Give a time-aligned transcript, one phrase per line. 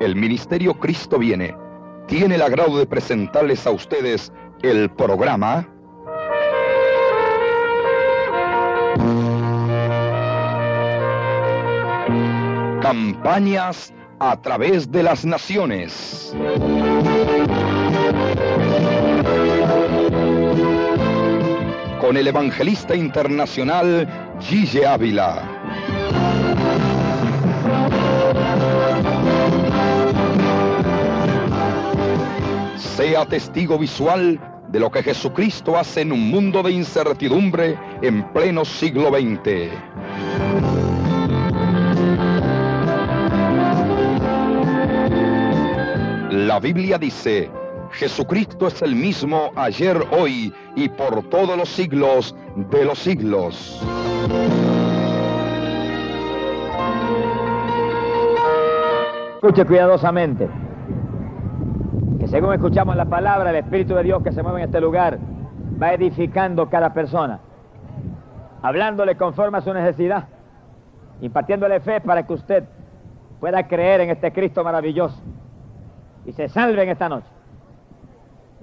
[0.00, 1.54] el Ministerio Cristo Viene
[2.06, 4.32] tiene el agrado de presentarles a ustedes
[4.62, 5.68] el programa
[12.80, 16.34] Campañas a través de las naciones.
[22.00, 24.08] Con el evangelista internacional
[24.40, 25.57] Gille Ávila.
[32.78, 38.64] Sea testigo visual de lo que Jesucristo hace en un mundo de incertidumbre en pleno
[38.64, 39.72] siglo XX.
[46.30, 47.50] La Biblia dice,
[47.90, 52.34] Jesucristo es el mismo ayer, hoy y por todos los siglos
[52.70, 53.82] de los siglos.
[59.34, 60.48] Escuche cuidadosamente,
[62.30, 65.18] según escuchamos la palabra, el Espíritu de Dios que se mueve en este lugar
[65.80, 67.40] va edificando cada persona,
[68.60, 70.24] hablándole conforme a su necesidad,
[71.22, 72.64] impartiéndole fe para que usted
[73.40, 75.18] pueda creer en este Cristo maravilloso
[76.26, 77.28] y se salve en esta noche.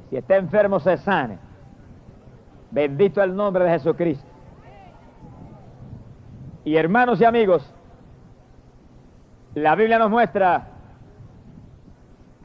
[0.09, 1.39] Si está enfermo, se sane.
[2.69, 4.29] Bendito el nombre de Jesucristo.
[6.63, 7.73] Y hermanos y amigos,
[9.55, 10.74] la Biblia nos muestra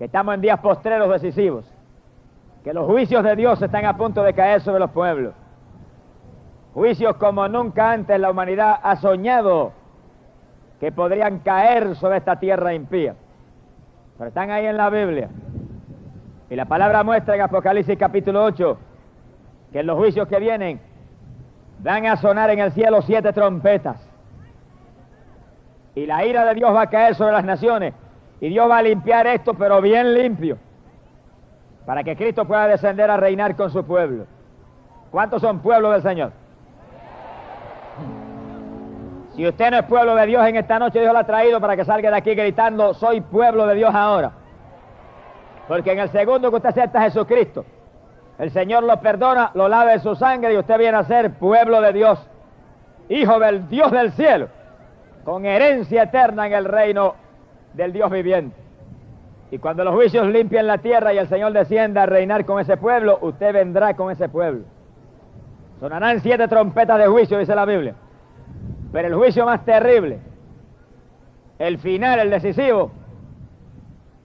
[0.01, 1.67] que estamos en días postreros decisivos,
[2.65, 5.35] que los juicios de Dios están a punto de caer sobre los pueblos.
[6.73, 9.73] Juicios como nunca antes la humanidad ha soñado
[10.81, 13.15] que podrían caer sobre esta tierra impía.
[14.17, 15.29] Pero están ahí en la Biblia.
[16.49, 18.79] Y la palabra muestra en Apocalipsis capítulo 8
[19.71, 20.81] que en los juicios que vienen
[21.81, 23.99] van a sonar en el cielo siete trompetas.
[25.95, 27.93] Y la ira de Dios va a caer sobre las naciones.
[28.41, 30.59] Y Dios va a limpiar esto, pero bien limpio.
[31.85, 34.27] Para que Cristo pueda descender a reinar con su pueblo.
[35.11, 36.33] ¿Cuántos son pueblos del Señor?
[39.35, 41.77] Si usted no es pueblo de Dios en esta noche, Dios lo ha traído para
[41.77, 44.33] que salga de aquí gritando, soy pueblo de Dios ahora.
[45.69, 47.65] Porque en el segundo que usted acepta a Jesucristo,
[48.39, 51.81] el Señor lo perdona, lo lava en su sangre y usted viene a ser pueblo
[51.81, 52.27] de Dios,
[53.09, 54.49] hijo del Dios del cielo,
[55.25, 57.15] con herencia eterna en el reino
[57.75, 58.57] del Dios viviente.
[59.51, 62.77] Y cuando los juicios limpien la tierra y el Señor descienda a reinar con ese
[62.77, 64.65] pueblo, usted vendrá con ese pueblo.
[65.81, 67.95] Sonarán siete trompetas de juicio, dice la Biblia.
[68.93, 70.19] Pero el juicio más terrible,
[71.59, 72.93] el final, el decisivo,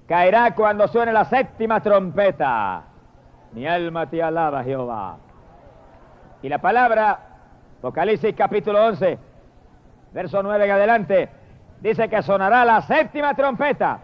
[0.07, 2.83] caerá cuando suene la séptima trompeta.
[3.53, 5.17] Mi alma te alaba, Jehová.
[6.41, 7.19] Y la palabra,
[7.79, 9.17] Apocalipsis capítulo 11,
[10.13, 11.29] verso 9 en adelante,
[11.81, 13.99] dice que sonará la séptima trompeta.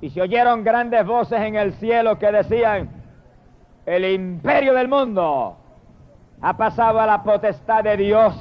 [0.00, 2.90] Y se oyeron grandes voces en el cielo que decían,
[3.86, 5.56] el imperio del mundo
[6.40, 8.34] ha pasado a la potestad de Dios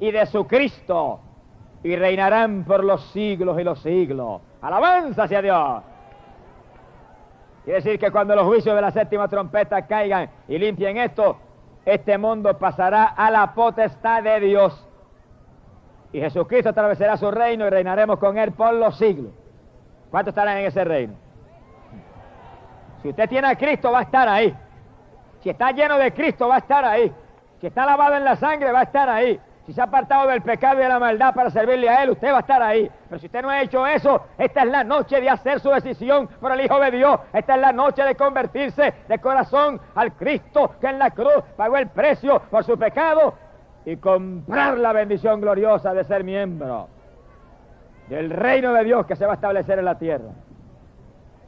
[0.00, 1.20] y de su Cristo,
[1.82, 4.40] y reinarán por los siglos y los siglos.
[4.62, 5.82] Alabanza hacia Dios.
[7.64, 11.36] Quiere decir que cuando los juicios de la séptima trompeta caigan y limpien esto,
[11.84, 14.87] este mundo pasará a la potestad de Dios.
[16.12, 19.32] Y Jesucristo atravesará su reino y reinaremos con él por los siglos.
[20.10, 21.14] ¿Cuántos estarán en ese reino?
[23.02, 24.54] Si usted tiene a Cristo, va a estar ahí.
[25.40, 27.12] Si está lleno de Cristo, va a estar ahí.
[27.60, 29.38] Si está lavado en la sangre, va a estar ahí.
[29.66, 32.32] Si se ha apartado del pecado y de la maldad para servirle a Él, usted
[32.32, 32.90] va a estar ahí.
[33.06, 36.26] Pero si usted no ha hecho eso, esta es la noche de hacer su decisión
[36.40, 37.20] por el Hijo de Dios.
[37.34, 41.76] Esta es la noche de convertirse de corazón al Cristo que en la cruz pagó
[41.76, 43.34] el precio por su pecado
[43.88, 46.88] y comprar la bendición gloriosa de ser miembro
[48.10, 50.28] del reino de Dios que se va a establecer en la tierra.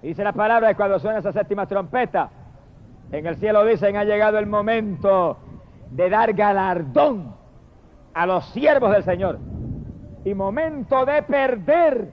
[0.01, 2.31] Dice la palabra que cuando suena esa séptima trompeta,
[3.13, 5.37] en el cielo dicen ha llegado el momento
[5.91, 7.35] de dar galardón
[8.15, 9.39] a los siervos del Señor
[10.25, 12.11] y momento de perder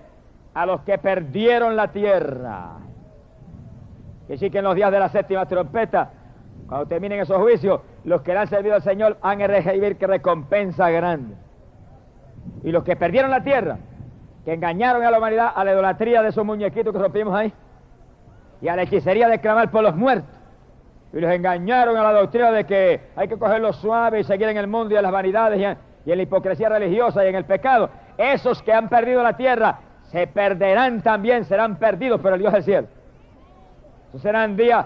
[0.54, 2.80] a los que perdieron la tierra.
[4.28, 6.12] Y sí que en los días de la séptima trompeta,
[6.68, 10.08] cuando terminen esos juicios, los que le han servido al Señor han de recibir que
[10.08, 11.36] recompensa grande.
[12.64, 13.80] Y los que perdieron la tierra,
[14.46, 17.52] que engañaron a la humanidad a la idolatría de esos muñequitos que rompimos ahí,
[18.62, 20.34] y a la hechicería de clamar por los muertos,
[21.12, 24.56] y los engañaron a la doctrina de que hay que cogerlo suave y seguir en
[24.56, 27.90] el mundo y en las vanidades y en, la hipocresía religiosa y en el pecado.
[28.18, 32.64] Esos que han perdido la tierra se perderán también, serán perdidos por el Dios del
[32.64, 32.88] cielo.
[34.08, 34.86] Esos serán días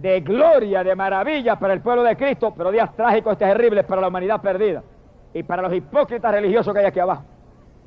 [0.00, 4.00] de gloria, de maravilla para el pueblo de Cristo, pero días trágicos y terribles para
[4.00, 4.82] la humanidad perdida
[5.34, 7.24] y para los hipócritas religiosos que hay aquí abajo.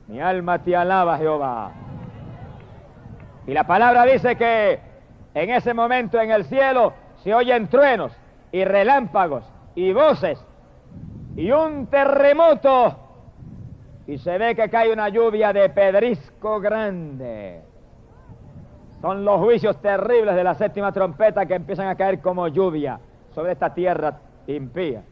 [0.08, 1.72] Mi alma te alaba, Jehová.
[3.48, 4.80] Y la palabra dice que
[5.34, 6.94] en ese momento en el cielo
[7.24, 8.12] se oyen truenos
[8.52, 9.44] y relámpagos
[9.76, 10.40] y voces
[11.36, 13.00] y un terremoto
[14.06, 17.73] y se ve que cae una lluvia de pedrisco grande.
[19.04, 23.02] Son los juicios terribles de la séptima trompeta que empiezan a caer como lluvia
[23.36, 24.18] sobre esta tierra
[24.48, 25.04] impía.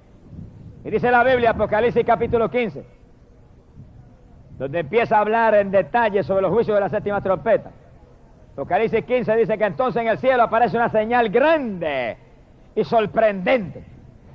[0.85, 2.85] Y dice la Biblia, Apocalipsis capítulo 15,
[4.57, 7.71] donde empieza a hablar en detalle sobre los juicios de la séptima trompeta.
[8.53, 12.15] Apocalipsis 15 dice que entonces en el cielo aparece una señal grande
[12.73, 13.83] y sorprendente.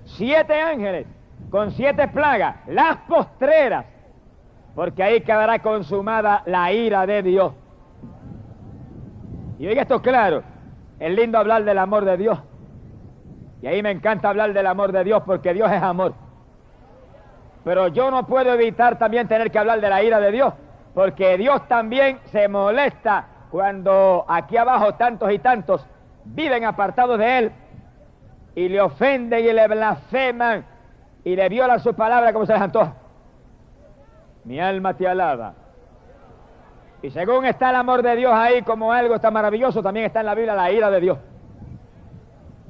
[0.05, 1.07] Siete ángeles
[1.49, 3.87] con siete plagas, las postreras,
[4.75, 7.55] porque ahí quedará consumada la ira de Dios.
[9.59, 10.43] Y oiga esto claro,
[10.99, 12.39] es lindo hablar del amor de Dios.
[13.63, 16.15] Y ahí me encanta hablar del amor de Dios porque Dios es amor.
[17.65, 20.55] Pero yo no puedo evitar también tener que hablar de la ira de Dios,
[20.95, 25.87] porque Dios también se molesta cuando aquí abajo tantos y tantos
[26.25, 27.53] viven apartados de Él
[28.55, 30.65] y le ofenden y le blasfeman
[31.25, 32.95] y le violan su palabra como se les antoja.
[34.45, 35.55] Mi alma te alaba.
[37.03, 40.27] Y según está el amor de Dios ahí como algo tan maravilloso, también está en
[40.27, 41.19] la Biblia la ira de Dios.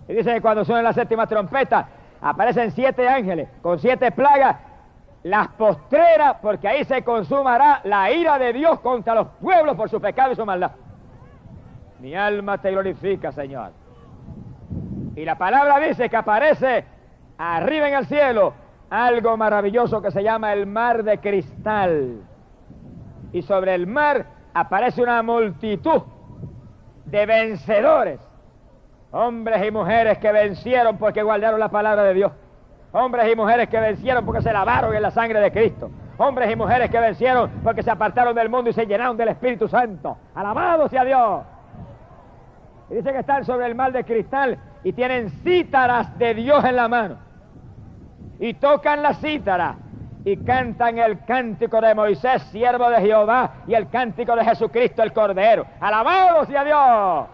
[0.08, 1.88] Y dice que cuando suena la séptima trompeta,
[2.20, 4.56] aparecen siete ángeles con siete plagas,
[5.23, 10.00] las postreras, porque ahí se consumará la ira de Dios contra los pueblos por su
[10.00, 10.73] pecado y su maldad.
[12.00, 13.73] Mi alma te glorifica, Señor.
[15.17, 16.84] Y la palabra dice que aparece
[17.38, 18.52] arriba en el cielo
[18.90, 22.20] algo maravilloso que se llama el mar de cristal.
[23.37, 24.25] Y sobre el mar
[24.55, 26.00] aparece una multitud
[27.05, 28.19] de vencedores,
[29.11, 32.33] hombres y mujeres que vencieron porque guardaron la palabra de Dios,
[32.93, 36.56] hombres y mujeres que vencieron porque se lavaron en la sangre de Cristo, hombres y
[36.56, 40.17] mujeres que vencieron porque se apartaron del mundo y se llenaron del Espíritu Santo.
[40.35, 41.43] Alabado sea Dios.
[42.88, 46.77] Y dice que están sobre el mar de cristal y tienen cítaras de Dios en
[46.77, 47.19] la mano.
[48.38, 49.77] Y tocan la cítara
[50.26, 55.12] y cantan el cántico de Moisés, siervo de Jehová, y el cántico de Jesucristo, el
[55.12, 55.64] Cordero.
[55.78, 57.28] Alabado sea Dios.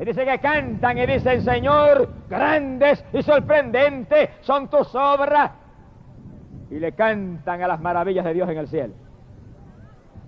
[0.00, 5.52] Y dice que cantan y dicen, Señor, grandes y sorprendentes son tus obras.
[6.68, 8.94] Y le cantan a las maravillas de Dios en el cielo.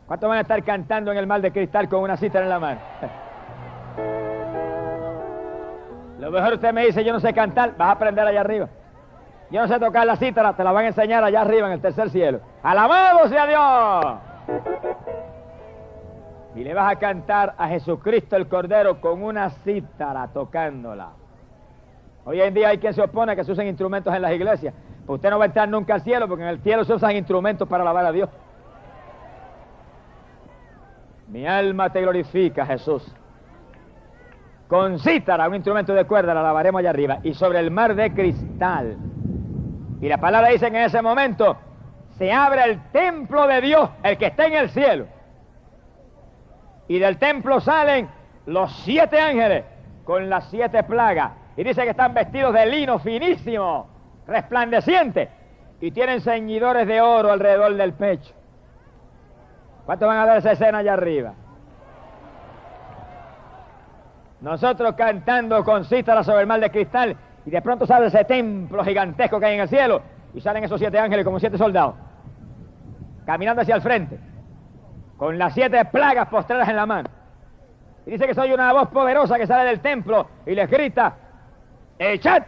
[0.07, 2.61] ¿Cuántos van a estar cantando en el mar de cristal con una cítara en la
[2.61, 2.81] mano?
[6.21, 8.69] Lo mejor usted me dice, yo no sé cantar, vas a aprender allá arriba.
[9.55, 11.81] Yo no sé tocar la cítara, te la van a enseñar allá arriba en el
[11.81, 12.41] tercer cielo.
[12.61, 14.21] ¡Alabado sea Dios!
[16.57, 21.11] Y le vas a cantar a Jesucristo el Cordero con una cítara tocándola.
[22.25, 24.75] Hoy en día hay quien se opone a que se usen instrumentos en las iglesias.
[25.07, 27.15] Pues usted no va a entrar nunca al cielo porque en el cielo se usan
[27.15, 28.29] instrumentos para alabar a Dios.
[31.29, 33.07] Mi alma te glorifica, Jesús.
[34.67, 37.19] Con cítara, un instrumento de cuerda, la lavaremos allá arriba.
[37.23, 39.14] Y sobre el mar de cristal.
[40.05, 41.57] Y la palabra dice que en ese momento
[42.19, 45.07] se abre el templo de Dios, el que está en el cielo.
[46.89, 48.11] Y del templo salen
[48.45, 49.65] los siete ángeles
[50.05, 51.33] con las siete plagas.
[51.57, 53.89] Y dice que están vestidos de lino finísimo,
[54.27, 55.31] resplandeciente.
[55.81, 58.35] Y tienen ceñidores de oro alrededor del pecho.
[59.87, 61.33] ¿Cuántos van a ver esa escena allá arriba?
[64.43, 68.85] Nosotros cantando con cítara sobre el mar de cristal y de pronto sale ese templo
[68.85, 71.95] gigantesco que hay en el cielo y salen esos siete ángeles como siete soldados
[73.27, 74.19] caminando hacia el frente
[75.17, 77.09] con las siete plagas postradas en la mano.
[78.07, 81.17] Y dice que soy una voz poderosa que sale del templo y les grita,
[81.99, 82.43] echad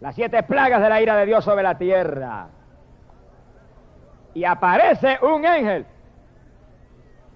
[0.00, 2.48] las siete plagas de la ira de Dios sobre la tierra.
[4.34, 5.86] Y aparece un ángel.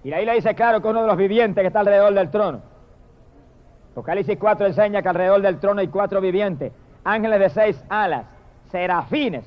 [0.03, 2.61] Y ahí le dice claro que uno de los vivientes que está alrededor del trono.
[3.97, 6.71] Apocalipsis 4 enseña que alrededor del trono hay cuatro vivientes,
[7.03, 8.27] ángeles de seis alas,
[8.69, 9.43] serafines,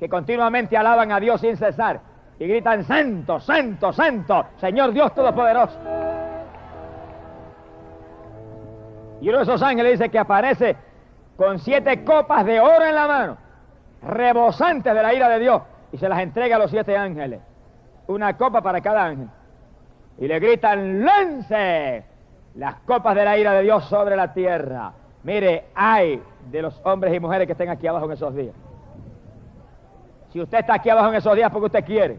[0.00, 2.00] que continuamente alaban a Dios sin cesar
[2.40, 5.78] y gritan, Santo, Santo, Santo, Señor Dios Todopoderoso.
[9.20, 10.74] Y uno de esos ángeles dice que aparece
[11.36, 13.36] con siete copas de oro en la mano,
[14.02, 17.38] rebosantes de la ira de Dios, y se las entrega a los siete ángeles.
[18.08, 19.28] Una copa para cada ángel.
[20.18, 22.12] Y le gritan, lance
[22.54, 24.92] las copas de la ira de Dios sobre la tierra.
[25.22, 28.54] Mire, hay de los hombres y mujeres que estén aquí abajo en esos días.
[30.32, 32.18] Si usted está aquí abajo en esos días porque usted quiere.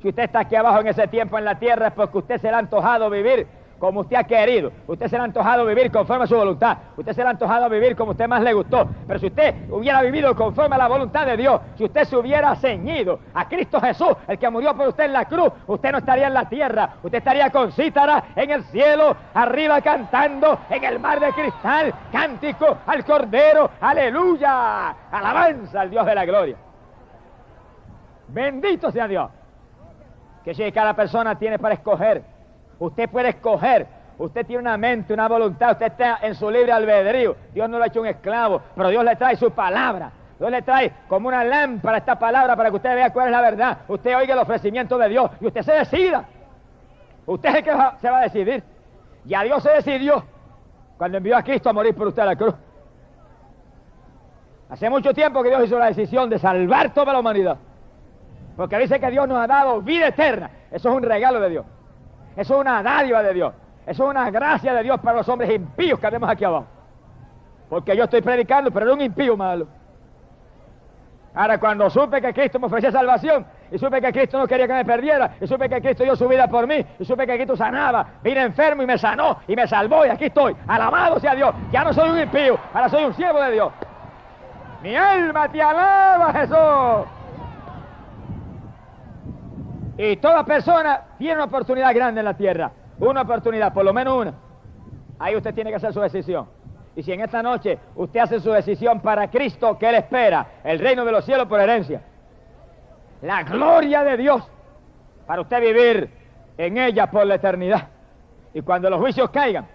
[0.00, 2.48] Si usted está aquí abajo en ese tiempo en la tierra es porque usted se
[2.48, 3.46] le ha antojado vivir
[3.82, 4.70] como usted ha querido.
[4.86, 6.78] Usted se le ha antojado vivir conforme a su voluntad.
[6.96, 8.88] Usted se le ha antojado vivir como usted más le gustó.
[9.08, 12.54] Pero si usted hubiera vivido conforme a la voluntad de Dios, si usted se hubiera
[12.54, 16.28] ceñido a Cristo Jesús, el que murió por usted en la cruz, usted no estaría
[16.28, 16.90] en la tierra.
[17.02, 22.78] Usted estaría con cítara en el cielo, arriba cantando en el mar de cristal, cántico
[22.86, 26.56] al Cordero, aleluya, alabanza al Dios de la gloria.
[28.28, 29.28] Bendito sea Dios.
[30.44, 32.31] Que si cada persona tiene para escoger
[32.82, 33.86] Usted puede escoger.
[34.18, 35.70] Usted tiene una mente, una voluntad.
[35.70, 37.36] Usted está en su libre albedrío.
[37.54, 40.10] Dios no lo ha hecho un esclavo, pero Dios le trae su palabra.
[40.36, 43.40] Dios le trae como una lámpara esta palabra para que usted vea cuál es la
[43.40, 43.78] verdad.
[43.86, 46.24] Usted oiga el ofrecimiento de Dios y usted se decida.
[47.24, 47.70] Usted es el que
[48.00, 48.64] se va a decidir.
[49.26, 50.24] Ya Dios se decidió
[50.98, 52.54] cuando envió a Cristo a morir por usted a la cruz.
[54.70, 57.58] Hace mucho tiempo que Dios hizo la decisión de salvar toda la humanidad.
[58.56, 60.50] Porque dice que Dios nos ha dado vida eterna.
[60.72, 61.64] Eso es un regalo de Dios.
[62.36, 63.52] Eso es una dádiva de Dios.
[63.86, 66.66] Eso es una gracia de Dios para los hombres impíos que vemos aquí abajo.
[67.68, 69.66] Porque yo estoy predicando, pero era un impío malo.
[71.34, 74.74] Ahora, cuando supe que Cristo me ofrecía salvación, y supe que Cristo no quería que
[74.74, 77.56] me perdiera, y supe que Cristo dio su vida por mí, y supe que Cristo
[77.56, 81.54] sanaba, vine enfermo y me sanó, y me salvó, y aquí estoy, alabado sea Dios.
[81.72, 83.72] Ya no soy un impío, ahora soy un siervo de Dios.
[84.82, 87.21] Mi alma te alaba, Jesús.
[89.96, 92.70] Y toda persona tiene una oportunidad grande en la tierra.
[92.98, 94.34] Una oportunidad, por lo menos una.
[95.18, 96.46] Ahí usted tiene que hacer su decisión.
[96.94, 100.46] Y si en esta noche usted hace su decisión para Cristo, ¿qué le espera?
[100.64, 102.02] El reino de los cielos por herencia.
[103.22, 104.42] La gloria de Dios
[105.26, 106.10] para usted vivir
[106.58, 107.88] en ella por la eternidad.
[108.52, 109.66] Y cuando los juicios caigan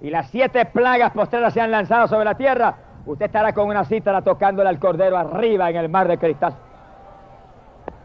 [0.00, 2.74] y las siete plagas postreras sean lanzadas sobre la tierra,
[3.04, 6.54] usted estará con una cítara tocándole al cordero arriba en el mar de cristal.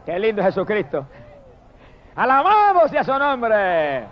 [0.05, 1.05] Qué lindo Jesucristo.
[2.17, 4.03] Alabamos a su nombre.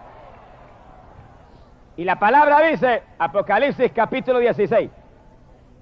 [1.97, 4.91] Y la palabra dice, Apocalipsis capítulo 16,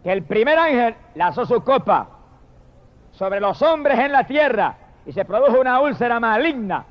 [0.02, 2.08] que el primer ángel lanzó su copa
[3.12, 4.76] sobre los hombres en la tierra
[5.06, 6.86] y se produjo una úlcera maligna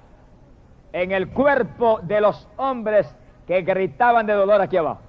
[0.92, 5.00] en el cuerpo de los hombres que gritaban de dolor aquí abajo.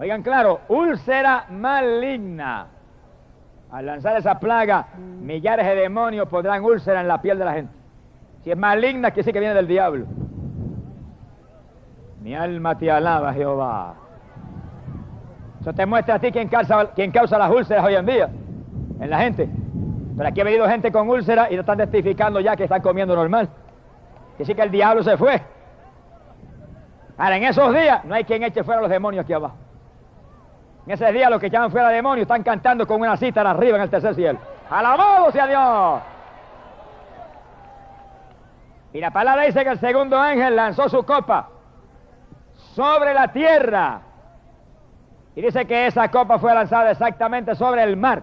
[0.00, 2.66] Oigan claro, úlcera maligna.
[3.70, 7.83] Al lanzar esa plaga, millares de demonios podrán úlcera en la piel de la gente.
[8.44, 10.04] Si es maligna, que sí que viene del diablo.
[12.20, 13.94] Mi alma te alaba, Jehová.
[15.62, 18.28] Eso te muestra a ti quién causa, quién causa las úlceras hoy en día
[19.00, 19.48] en la gente.
[20.16, 23.16] Pero aquí ha venido gente con úlceras y no están testificando ya que están comiendo
[23.16, 23.48] normal.
[24.36, 25.40] Que sí que el diablo se fue.
[27.16, 29.56] Ahora, en esos días no hay quien eche fuera los demonios aquí abajo.
[30.86, 33.84] En esos días los que llaman fuera demonios están cantando con una cítara arriba en
[33.84, 34.38] el tercer cielo.
[34.68, 36.13] ¡Alabado sea Dios!
[38.94, 41.50] Y la palabra dice que el segundo ángel lanzó su copa
[42.74, 44.02] sobre la tierra.
[45.34, 48.22] Y dice que esa copa fue lanzada exactamente sobre el mar.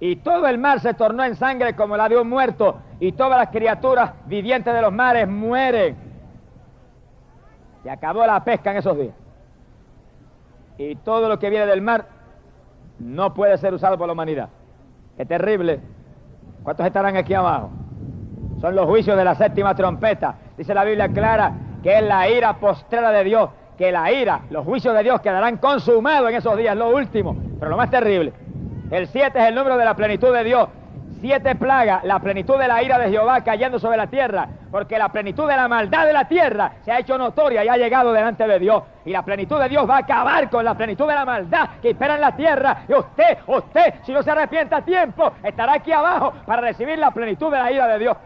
[0.00, 2.76] Y todo el mar se tornó en sangre como la de un muerto.
[3.00, 5.96] Y todas las criaturas vivientes de los mares mueren.
[7.86, 9.14] Y acabó la pesca en esos días.
[10.76, 12.04] Y todo lo que viene del mar
[12.98, 14.50] no puede ser usado por la humanidad.
[15.16, 15.80] Qué terrible.
[16.62, 17.70] ¿Cuántos estarán aquí abajo?
[18.62, 20.36] Son los juicios de la séptima trompeta.
[20.56, 21.52] Dice la Biblia clara
[21.82, 25.56] que es la ira postrera de Dios, que la ira, los juicios de Dios quedarán
[25.56, 28.32] consumados en esos días, lo último, pero lo más terrible.
[28.92, 30.68] El siete es el número de la plenitud de Dios.
[31.20, 35.08] Siete plagas, la plenitud de la ira de Jehová cayendo sobre la tierra, porque la
[35.08, 38.46] plenitud de la maldad de la tierra se ha hecho notoria y ha llegado delante
[38.46, 38.84] de Dios.
[39.04, 41.90] Y la plenitud de Dios va a acabar con la plenitud de la maldad que
[41.90, 42.82] espera en la tierra.
[42.88, 47.10] Y usted, usted, si no se arrepienta a tiempo, estará aquí abajo para recibir la
[47.10, 48.16] plenitud de la ira de Dios.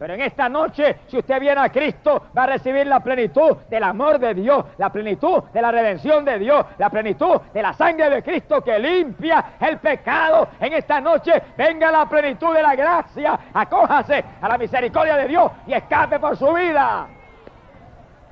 [0.00, 3.82] Pero en esta noche, si usted viene a Cristo, va a recibir la plenitud del
[3.82, 8.08] amor de Dios, la plenitud de la redención de Dios, la plenitud de la sangre
[8.08, 10.48] de Cristo que limpia el pecado.
[10.58, 15.52] En esta noche, venga la plenitud de la gracia, acójase a la misericordia de Dios
[15.66, 17.06] y escape por su vida.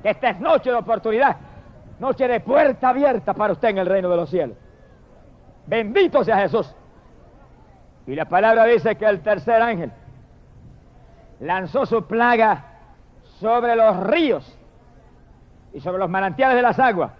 [0.03, 1.35] Esta es noche de oportunidad,
[1.99, 4.57] noche de puerta abierta para usted en el reino de los cielos.
[5.67, 6.75] Bendito sea Jesús.
[8.07, 9.91] Y la palabra dice que el tercer ángel
[11.39, 12.65] lanzó su plaga
[13.39, 14.57] sobre los ríos
[15.73, 17.11] y sobre los manantiales de las aguas.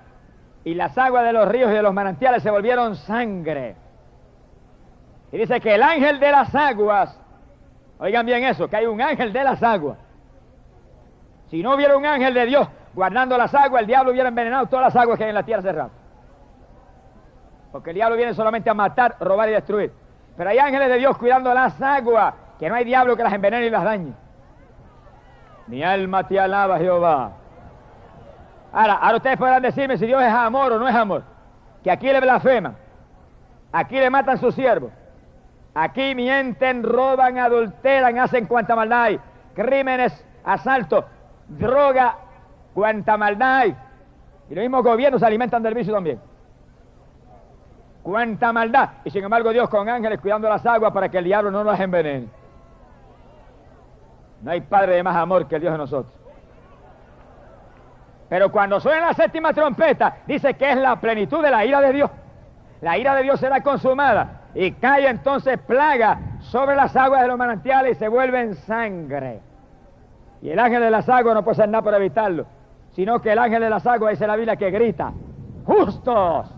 [0.64, 3.76] Y las aguas de los ríos y de los manantiales se volvieron sangre.
[5.32, 7.18] Y dice que el ángel de las aguas,
[8.00, 9.98] oigan bien eso, que hay un ángel de las aguas.
[11.50, 14.94] Si no hubiera un ángel de Dios guardando las aguas, el diablo hubiera envenenado todas
[14.94, 15.90] las aguas que hay en la tierra cerrada.
[17.72, 19.94] Porque el diablo viene solamente a matar, robar y destruir.
[20.36, 23.68] Pero hay ángeles de Dios cuidando las aguas que no hay diablo que las envenene
[23.68, 24.14] y las dañe.
[25.68, 27.32] Mi alma te alaba, Jehová.
[28.72, 31.24] Ahora, ahora ustedes podrán decirme si Dios es amor o no es amor.
[31.84, 32.76] Que aquí le blasfeman.
[33.72, 34.92] Aquí le matan sus siervos.
[35.74, 39.20] Aquí mienten, roban, adulteran, hacen cuanta maldad hay.
[39.54, 41.06] Crímenes, asaltos,
[41.48, 42.16] droga,
[42.74, 43.76] cuanta maldad hay.
[44.50, 46.20] Y los mismos gobiernos se alimentan del vicio también.
[48.02, 48.90] Cuánta maldad.
[49.06, 51.80] Y sin embargo Dios con ángeles cuidando las aguas para que el diablo no las
[51.80, 52.28] envenene.
[54.42, 56.14] No hay padre de más amor que el Dios de nosotros.
[58.30, 61.94] Pero cuando suena la séptima trompeta, dice que es la plenitud de la ira de
[61.94, 62.12] Dios.
[62.82, 67.38] La ira de Dios será consumada y cae entonces plaga sobre las aguas de los
[67.38, 69.42] manantiales y se vuelven sangre.
[70.42, 72.46] Y el ángel de las aguas no puede hacer nada para evitarlo,
[72.92, 75.12] sino que el ángel de las aguas dice la Biblia que grita,
[75.66, 76.50] justos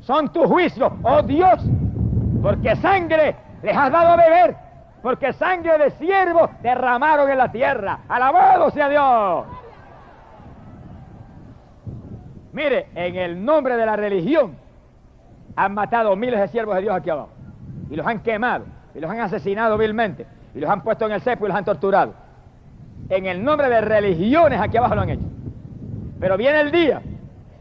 [0.00, 1.64] son tus juicios, oh Dios,
[2.42, 4.56] porque sangre les has dado a beber,
[5.04, 7.98] porque sangre de siervos derramaron en la tierra.
[8.08, 9.44] Alabado sea Dios.
[12.54, 14.56] Mire, en el nombre de la religión
[15.56, 17.28] han matado miles de siervos de Dios aquí abajo.
[17.90, 21.20] Y los han quemado, y los han asesinado vilmente, y los han puesto en el
[21.20, 22.14] cepo y los han torturado.
[23.10, 25.28] En el nombre de religiones aquí abajo lo han hecho.
[26.18, 27.02] Pero viene el día,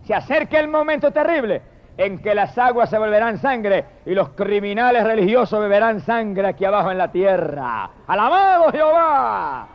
[0.06, 1.62] se acerca el momento terrible
[1.98, 6.92] en que las aguas se volverán sangre y los criminales religiosos beberán sangre aquí abajo
[6.92, 7.90] en la tierra.
[8.08, 9.68] ¡Alabado Jehová!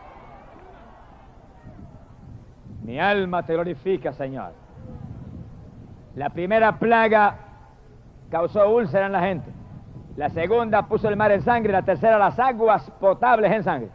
[2.82, 4.52] Mi alma te glorifica, Señor.
[6.16, 7.36] La primera plaga
[8.30, 9.50] causó úlcera en la gente.
[10.16, 11.72] La segunda puso el mar en sangre.
[11.72, 13.90] La tercera las aguas potables en sangre.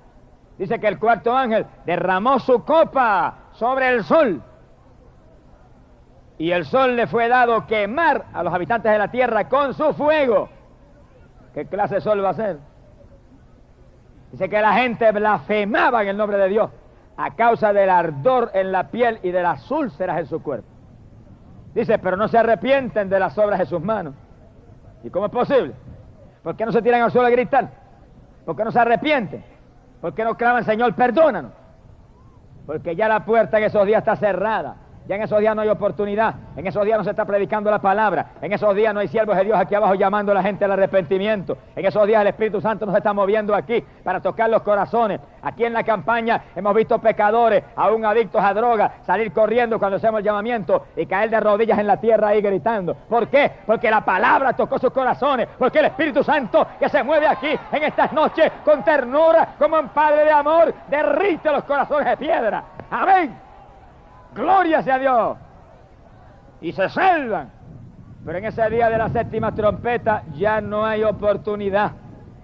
[0.58, 4.42] Dice que el cuarto ángel derramó su copa sobre el sol.
[6.44, 9.94] Y el sol le fue dado quemar a los habitantes de la tierra con su
[9.94, 10.50] fuego.
[11.54, 12.58] ¿Qué clase de sol va a ser?
[14.30, 16.70] Dice que la gente blasfemaba en el nombre de Dios
[17.16, 20.68] a causa del ardor en la piel y de las úlceras en su cuerpo.
[21.74, 24.14] Dice, pero no se arrepienten de las obras de sus manos.
[25.02, 25.74] ¿Y cómo es posible?
[26.44, 27.70] ¿Por qué no se tiran al suelo a gritar?
[28.46, 29.46] ¿Por qué no se arrepienten?
[30.02, 31.54] ¿Por qué no claman, Señor, perdónanos?
[32.66, 34.83] Porque ya la puerta en esos días está cerrada.
[35.06, 37.80] Ya en esos días no hay oportunidad, en esos días no se está predicando la
[37.80, 40.64] palabra, en esos días no hay siervos de Dios aquí abajo llamando a la gente
[40.64, 44.62] al arrepentimiento, en esos días el Espíritu Santo nos está moviendo aquí para tocar los
[44.62, 45.20] corazones.
[45.42, 50.20] Aquí en la campaña hemos visto pecadores, aún adictos a drogas, salir corriendo cuando hacemos
[50.20, 52.96] el llamamiento y caer de rodillas en la tierra ahí gritando.
[52.96, 53.52] ¿Por qué?
[53.66, 57.84] Porque la palabra tocó sus corazones, porque el Espíritu Santo que se mueve aquí en
[57.84, 62.64] estas noches con ternura, como un Padre de amor, derrite los corazones de piedra.
[62.90, 63.43] Amén.
[64.36, 65.38] Gloria sea Dios.
[66.62, 67.52] Y se salvan.
[68.26, 71.92] Pero en ese día de la séptima trompeta ya no hay oportunidad.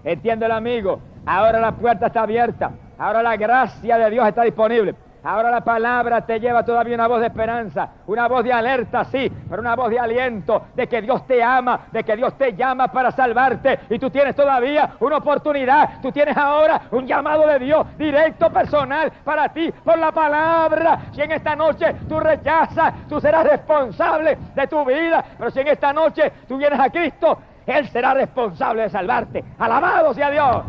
[0.04, 1.00] Entiende el amigo.
[1.24, 2.72] Ahora la puerta está abierta.
[2.98, 4.94] Ahora la gracia de Dios está disponible.
[5.22, 9.30] Ahora la palabra te lleva todavía una voz de esperanza, una voz de alerta, sí,
[9.48, 12.88] pero una voz de aliento, de que Dios te ama, de que Dios te llama
[12.88, 17.86] para salvarte y tú tienes todavía una oportunidad, tú tienes ahora un llamado de Dios
[17.98, 21.00] directo, personal, para ti, por la palabra.
[21.12, 25.68] Si en esta noche tú rechazas, tú serás responsable de tu vida, pero si en
[25.68, 29.44] esta noche tú vienes a Cristo, Él será responsable de salvarte.
[29.58, 30.62] Alabado sea Dios.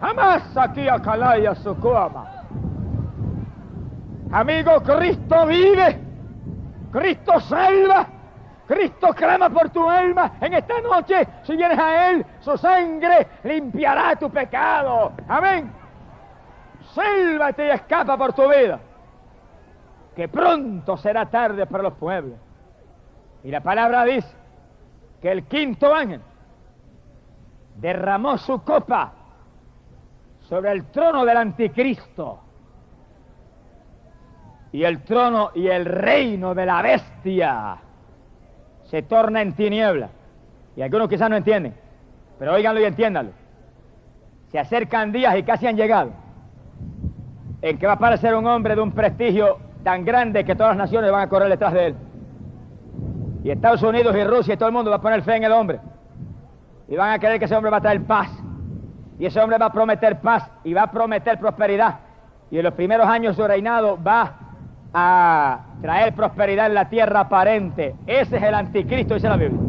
[0.00, 2.43] Jamás aquí a Calaya Sucuama.
[4.32, 5.98] Amigo, Cristo vive.
[6.92, 8.06] Cristo salva.
[8.66, 11.26] Cristo clama por tu alma en esta noche.
[11.42, 15.12] Si vienes a Él, su sangre limpiará tu pecado.
[15.28, 15.70] Amén.
[16.94, 18.80] Sálvate y escapa por tu vida.
[20.16, 22.38] Que pronto será tarde para los pueblos.
[23.42, 24.34] Y la palabra dice
[25.20, 26.22] que el quinto ángel
[27.76, 29.12] derramó su copa
[30.40, 32.43] sobre el trono del anticristo
[34.74, 37.76] y el trono y el reino de la bestia
[38.82, 40.08] se torna en tiniebla.
[40.74, 41.76] Y algunos quizás no entienden,
[42.40, 43.30] pero óiganlo y entiéndanlo.
[44.50, 46.10] Se acercan días y casi han llegado
[47.62, 50.88] en que va a aparecer un hombre de un prestigio tan grande que todas las
[50.88, 51.94] naciones van a correr detrás de él.
[53.44, 55.52] Y Estados Unidos y Rusia y todo el mundo va a poner fe en el
[55.52, 55.78] hombre.
[56.88, 58.28] Y van a creer que ese hombre va a traer paz.
[59.20, 62.00] Y ese hombre va a prometer paz y va a prometer prosperidad.
[62.50, 64.40] Y en los primeros años de su reinado va
[64.94, 67.96] a traer prosperidad en la tierra aparente.
[68.06, 69.60] Ese es el anticristo, dice la Biblia.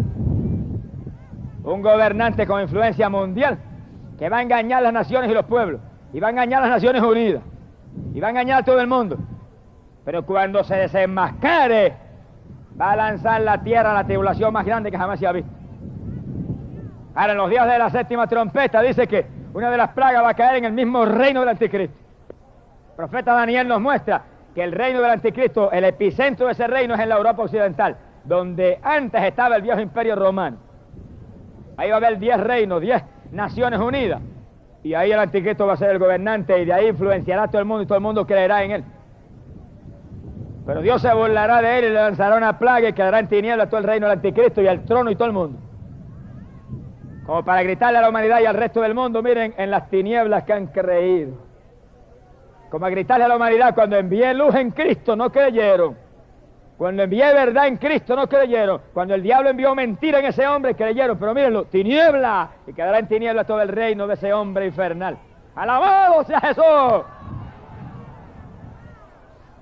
[1.64, 3.58] Un gobernante con influencia mundial
[4.20, 5.82] que va a engañar las naciones y los pueblos.
[6.14, 7.42] Y va a engañar las Naciones Unidas.
[8.14, 9.18] Y va a engañar a todo el mundo.
[10.06, 11.94] Pero cuando se desenmascare,
[12.80, 15.50] va a lanzar la tierra a la tribulación más grande que jamás se ha visto.
[17.16, 20.30] Ahora, en los días de la séptima trompeta, dice que una de las plagas va
[20.30, 21.98] a caer en el mismo reino del anticristo.
[22.96, 27.00] profeta Daniel nos muestra que el reino del anticristo, el epicentro de ese reino es
[27.02, 30.58] en la Europa occidental, donde antes estaba el viejo imperio romano.
[31.76, 34.22] Ahí va a haber diez reinos, diez naciones unidas.
[34.82, 37.60] Y ahí el anticristo va a ser el gobernante y de ahí influenciará a todo
[37.60, 38.84] el mundo y todo el mundo creerá en él.
[40.66, 43.70] Pero Dios se burlará de él y le lanzará una plaga y quedará en tinieblas
[43.70, 45.60] todo el reino del anticristo y el trono y todo el mundo.
[47.26, 50.44] Como para gritarle a la humanidad y al resto del mundo, miren, en las tinieblas
[50.44, 51.45] que han creído.
[52.76, 55.96] Como a gritarle a la humanidad, cuando envié luz en Cristo no creyeron.
[56.78, 58.82] Cuando envié verdad en Cristo no creyeron.
[58.94, 61.18] Cuando el diablo envió mentira en ese hombre creyeron.
[61.18, 62.50] Pero mírenlo, tiniebla.
[62.68, 65.18] Y quedará en tiniebla todo el reino de ese hombre infernal.
[65.56, 67.06] Alabado sea Jesús.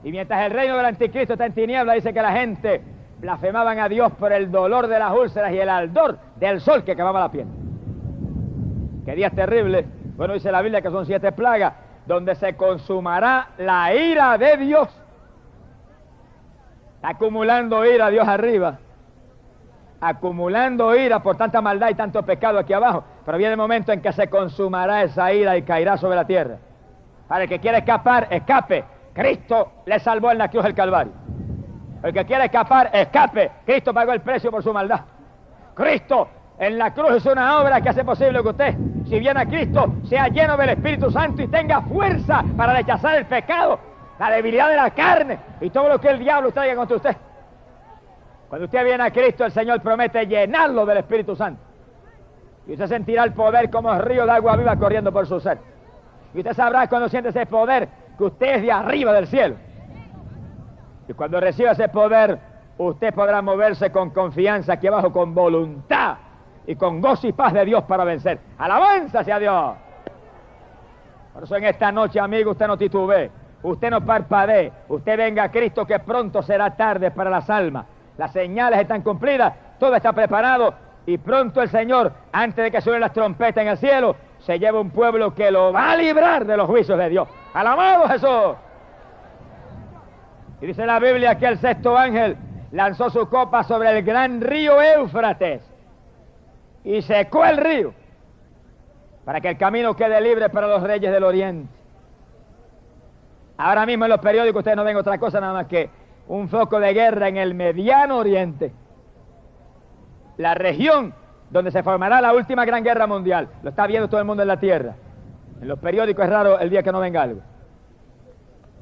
[0.04, 2.82] Y mientras el reino del anticristo está en tiniebla, dice que la gente
[3.20, 6.96] blasfemaban a Dios por el dolor de las úlceras y el ardor del sol que
[6.96, 7.46] quemaba la piel.
[9.06, 9.86] Qué días terribles.
[10.18, 11.74] Bueno, dice la Biblia que son siete plagas
[12.06, 14.90] donde se consumará la ira de Dios.
[17.02, 18.80] acumulando ira Dios arriba.
[20.00, 23.04] Acumulando ira por tanta maldad y tanto pecado aquí abajo.
[23.26, 26.58] Pero viene el momento en que se consumará esa ira y caerá sobre la tierra.
[27.28, 28.86] Para el que quiere escapar, escape.
[29.14, 31.14] Cristo le salvó en la cruz del Calvario.
[32.04, 33.52] El que quiere escapar, escape.
[33.66, 35.02] Cristo pagó el precio por su maldad.
[35.74, 36.28] Cristo
[36.68, 38.76] en la cruz es una obra que hace posible que usted,
[39.08, 43.26] si viene a Cristo, sea lleno del Espíritu Santo y tenga fuerza para rechazar el
[43.26, 43.80] pecado,
[44.18, 47.16] la debilidad de la carne y todo lo que el diablo traiga contra usted.
[48.48, 51.62] Cuando usted viene a Cristo, el Señor promete llenarlo del Espíritu Santo.
[52.68, 55.58] Y usted sentirá el poder como río de agua viva corriendo por su ser.
[56.34, 59.56] Y usted sabrá cuando siente ese poder que usted es de arriba del cielo.
[61.10, 62.40] Y cuando reciba ese poder,
[62.78, 66.18] usted podrá moverse con confianza aquí abajo, con voluntad
[66.66, 68.40] y con gozo y paz de Dios para vencer.
[68.58, 69.76] Alabanza sea Dios.
[71.34, 73.32] Por eso en esta noche, amigo, usted no titubee,
[73.64, 77.86] usted no parpadee, usted venga a Cristo que pronto será tarde para las almas.
[78.18, 83.02] Las señales están cumplidas, todo está preparado y pronto el Señor, antes de que suenen
[83.02, 86.56] las trompetas en el cielo, se lleva un pueblo que lo va a librar de
[86.56, 87.28] los juicios de Dios.
[87.54, 88.56] Alabado Jesús.
[90.62, 92.38] Y dice la Biblia que el sexto ángel
[92.72, 95.73] lanzó su copa sobre el gran río Éufrates
[96.84, 97.94] y secó el río
[99.26, 101.70] para que el camino quede libre para los reyes del oriente.
[103.58, 105.90] Ahora mismo en los periódicos ustedes no ven otra cosa nada más que
[106.28, 108.74] un foco de guerra en el mediano oriente.
[110.38, 111.14] La región
[111.50, 113.48] donde se formará la última gran guerra mundial.
[113.62, 114.96] Lo está viendo todo el mundo en la tierra.
[115.62, 117.42] En los periódicos es raro el día que no venga algo.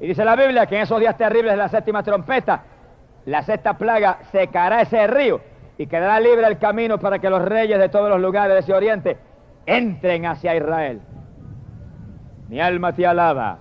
[0.00, 2.62] Y dice la Biblia que en esos días terribles de la séptima trompeta,
[3.26, 5.51] la sexta plaga secará ese río
[5.82, 8.72] y quedará libre el camino para que los reyes de todos los lugares de ese
[8.72, 9.16] oriente
[9.66, 11.00] entren hacia Israel.
[12.48, 13.58] Mi alma te alaba.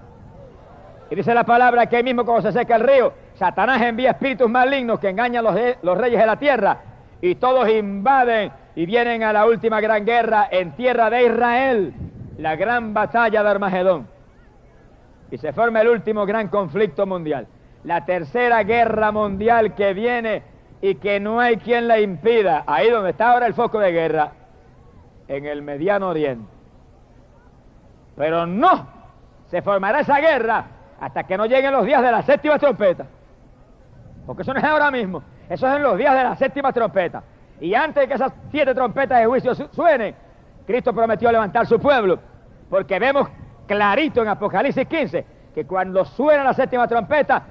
[1.09, 4.99] Y dice la palabra que mismo como se seca el río, Satanás envía espíritus malignos
[4.99, 6.77] que engañan a los reyes de la tierra
[7.21, 11.91] y todos invaden y vienen a la última gran guerra en tierra de Israel,
[12.37, 14.07] la gran batalla de Armagedón.
[15.31, 17.47] Y se forma el último gran conflicto mundial,
[17.83, 20.50] la tercera guerra mundial que viene
[20.81, 22.63] y que no hay quien la impida.
[22.65, 24.31] Ahí donde está ahora el foco de guerra,
[25.27, 26.51] en el Mediano Oriente.
[28.15, 28.87] Pero no
[29.49, 30.65] se formará esa guerra
[30.99, 33.05] hasta que no lleguen los días de la séptima trompeta.
[34.25, 37.23] Porque eso no es ahora mismo, eso es en los días de la séptima trompeta.
[37.59, 40.15] Y antes de que esas siete trompetas de juicio suenen,
[40.65, 42.19] Cristo prometió levantar su pueblo.
[42.69, 43.27] Porque vemos
[43.67, 47.43] clarito en Apocalipsis 15 que cuando suena la séptima trompeta,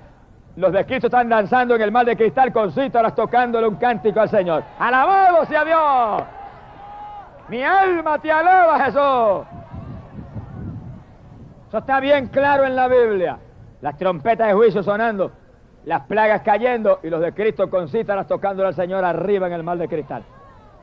[0.56, 4.20] los de Cristo están danzando en el mar de cristal con cítaras tocándole un cántico
[4.20, 4.64] al Señor.
[4.78, 6.24] ¡Alabado sea Dios!
[7.48, 9.46] Mi alma te alaba, Jesús.
[11.68, 13.38] Eso está bien claro en la Biblia.
[13.80, 15.32] Las trompetas de juicio sonando,
[15.84, 19.62] las plagas cayendo y los de Cristo con cítaras tocándole al Señor arriba en el
[19.62, 20.22] mar de cristal.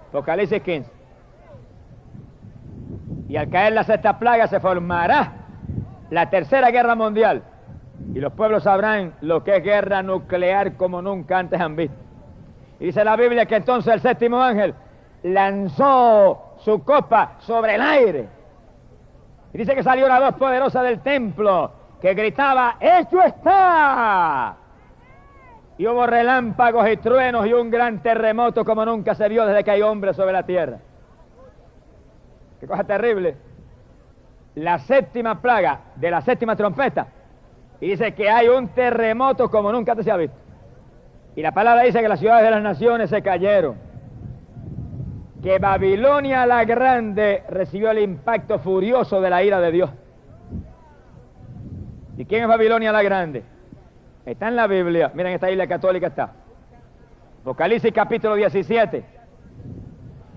[0.10, 0.92] Apocalipsis 15.
[3.30, 5.34] Y al caer la sexta plaga se formará
[6.10, 7.44] la tercera guerra mundial
[8.14, 11.98] y los pueblos sabrán lo que es guerra nuclear como nunca antes han visto.
[12.80, 14.74] Y dice la Biblia que entonces el séptimo ángel
[15.24, 18.28] lanzó su copa sobre el aire.
[19.54, 24.56] Y dice que salió una voz poderosa del templo que gritaba, ¡Hecho está!
[25.80, 29.72] Y hubo relámpagos y truenos y un gran terremoto como nunca se vio desde que
[29.72, 30.80] hay hombres sobre la tierra.
[32.60, 33.36] Qué cosa terrible.
[34.56, 37.08] La séptima plaga de la séptima trompeta
[37.80, 40.36] y dice que hay un terremoto como nunca se ha visto.
[41.36, 43.76] Y la palabra dice que las ciudades de las naciones se cayeron.
[45.44, 49.92] Que Babilonia la Grande recibió el impacto furioso de la ira de Dios.
[52.18, 53.44] ¿Y quién es Babilonia la Grande?
[54.26, 55.12] Está en la Biblia.
[55.14, 56.32] Miren, esta isla católica está.
[57.42, 59.06] Apocalipsis capítulo 17,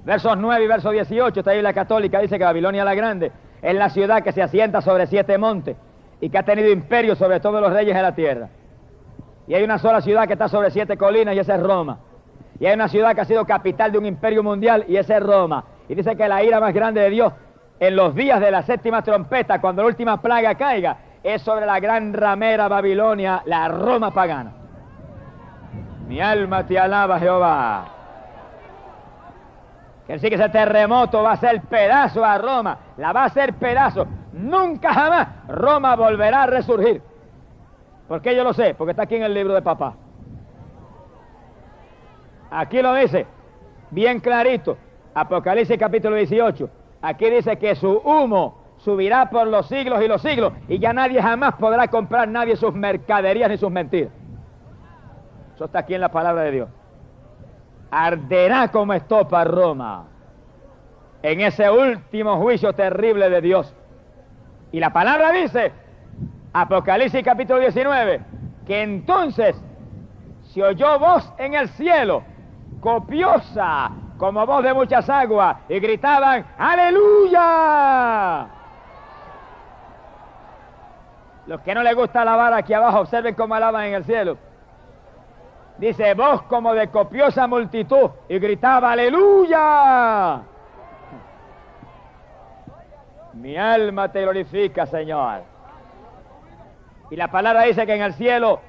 [0.04, 1.40] versos 9 y verso 18.
[1.40, 5.06] Esta isla católica dice que Babilonia la Grande es la ciudad que se asienta sobre
[5.06, 5.76] siete montes
[6.20, 8.48] y que ha tenido imperio sobre todos los reyes de la tierra.
[9.46, 11.98] Y hay una sola ciudad que está sobre siete colinas y esa es Roma.
[12.58, 15.22] Y hay una ciudad que ha sido capital de un imperio mundial y esa es
[15.22, 15.64] Roma.
[15.88, 17.32] Y dice que la ira más grande de Dios
[17.80, 21.80] en los días de la séptima trompeta, cuando la última plaga caiga, es sobre la
[21.80, 24.52] gran ramera Babilonia, la Roma pagana.
[26.06, 27.84] Mi alma te alaba, Jehová.
[30.06, 33.54] Que sí que ese terremoto va a ser pedazo a Roma, la va a hacer
[33.54, 34.06] pedazo.
[34.32, 37.02] Nunca jamás Roma volverá a resurgir.
[38.08, 38.74] ¿Por qué yo lo sé?
[38.74, 39.94] Porque está aquí en el libro de papá.
[42.50, 43.26] Aquí lo dice,
[43.90, 44.76] bien clarito,
[45.14, 46.68] Apocalipsis capítulo 18.
[47.02, 51.22] Aquí dice que su humo subirá por los siglos y los siglos y ya nadie
[51.22, 54.12] jamás podrá comprar nadie sus mercaderías ni sus mentiras.
[55.54, 56.68] Eso está aquí en la palabra de Dios.
[57.90, 60.04] Arderá como estopa Roma
[61.22, 63.74] en ese último juicio terrible de Dios.
[64.72, 65.72] Y la palabra dice,
[66.52, 68.20] Apocalipsis capítulo 19,
[68.66, 69.56] que entonces
[70.52, 72.22] se oyó voz en el cielo,
[72.80, 78.46] copiosa, como voz de muchas aguas, y gritaban, aleluya.
[81.46, 84.38] Los que no les gusta alabar aquí abajo, observen cómo alaban en el cielo.
[85.78, 90.42] Dice, voz como de copiosa multitud, y gritaba, aleluya.
[93.40, 95.44] Mi alma te glorifica, Señor.
[97.10, 98.60] Y la palabra dice que en el cielo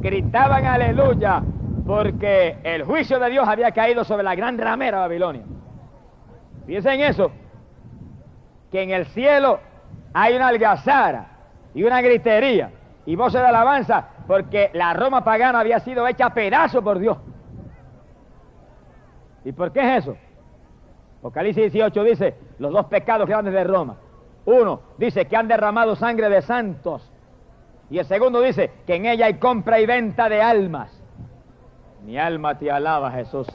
[0.00, 1.40] gritaban aleluya
[1.86, 5.44] porque el juicio de Dios había caído sobre la gran ramera Babilonia.
[6.66, 7.30] Piensen en eso,
[8.72, 9.60] que en el cielo
[10.12, 11.26] hay una algazara
[11.72, 12.72] y una gritería
[13.06, 17.18] y voces de alabanza porque la Roma pagana había sido hecha a pedazo por Dios.
[19.44, 20.16] ¿Y por qué es eso?
[21.22, 23.94] Apocalipsis 18 dice los dos pecados grandes de Roma.
[24.44, 27.08] Uno dice que han derramado sangre de santos
[27.90, 30.90] y el segundo dice que en ella hay compra y venta de almas.
[32.04, 33.46] Mi alma te alaba, Jesús.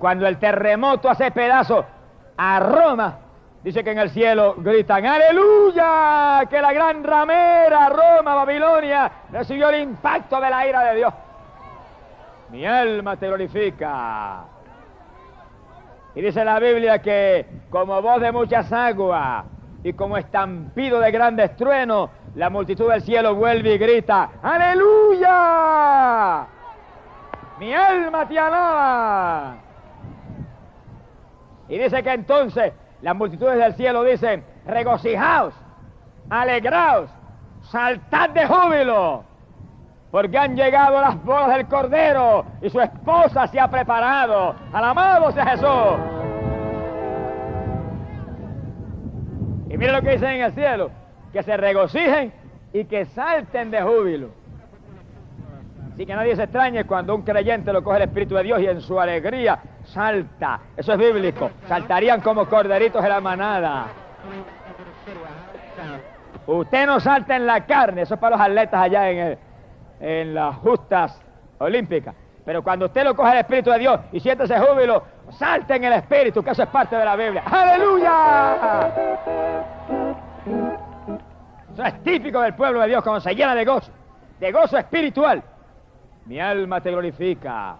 [0.00, 1.84] Cuando el terremoto hace pedazo
[2.36, 3.18] a Roma,
[3.62, 9.82] dice que en el cielo gritan, aleluya, que la gran ramera Roma, Babilonia, recibió el
[9.82, 11.14] impacto de la ira de Dios.
[12.50, 14.53] Mi alma te glorifica.
[16.14, 19.44] Y dice la Biblia que como voz de muchas aguas,
[19.84, 25.26] y como estampido de grandes truenos, la multitud del cielo vuelve y grita, aleluya.
[27.58, 29.56] Mi alma te alaba.
[31.68, 32.72] Y dice que entonces
[33.02, 35.52] las multitudes del cielo dicen, regocijaos,
[36.30, 37.10] alegraos,
[37.70, 39.22] saltad de júbilo,
[40.14, 44.54] porque han llegado las bodas del Cordero y su esposa se ha preparado.
[44.72, 45.66] Alabado sea Jesús.
[49.70, 50.92] Y mire lo que dice en el cielo,
[51.32, 52.32] que se regocijen
[52.72, 54.28] y que salten de júbilo.
[55.92, 58.68] Así que nadie se extrañe cuando un creyente lo coge el Espíritu de Dios y
[58.68, 60.60] en su alegría salta.
[60.76, 61.50] Eso es bíblico.
[61.66, 63.88] Saltarían como corderitos de la manada.
[66.46, 69.38] Usted no salta en la carne, eso es para los atletas allá en,
[70.04, 71.18] en las justas
[71.58, 72.14] olímpicas.
[72.44, 75.84] Pero cuando usted lo coge el Espíritu de Dios y siente ese júbilo, salte en
[75.84, 77.42] el Espíritu, que eso es parte de la Biblia.
[77.46, 78.92] ¡Aleluya!
[81.72, 83.90] Eso es típico del pueblo de Dios cuando se llena de gozo,
[84.38, 85.42] de gozo espiritual.
[86.26, 87.76] Mi alma te glorifica.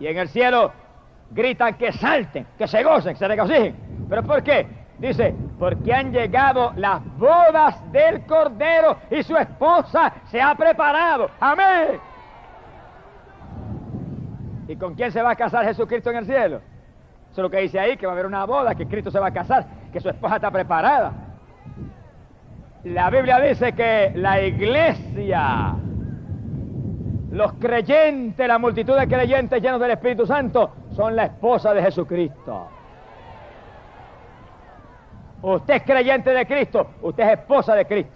[0.00, 0.70] Y en el cielo
[1.30, 4.06] gritan que salten, que se gocen, que se regocijen.
[4.06, 4.81] ¿Pero por qué?
[5.02, 11.28] Dice, porque han llegado las bodas del Cordero y su esposa se ha preparado.
[11.40, 11.98] Amén.
[14.68, 16.58] ¿Y con quién se va a casar Jesucristo en el cielo?
[17.32, 19.18] Eso es lo que dice ahí, que va a haber una boda, que Cristo se
[19.18, 21.12] va a casar, que su esposa está preparada.
[22.84, 25.74] La Biblia dice que la iglesia,
[27.32, 32.68] los creyentes, la multitud de creyentes llenos del Espíritu Santo, son la esposa de Jesucristo.
[35.42, 38.12] Usted es creyente de Cristo, usted es esposa de Cristo.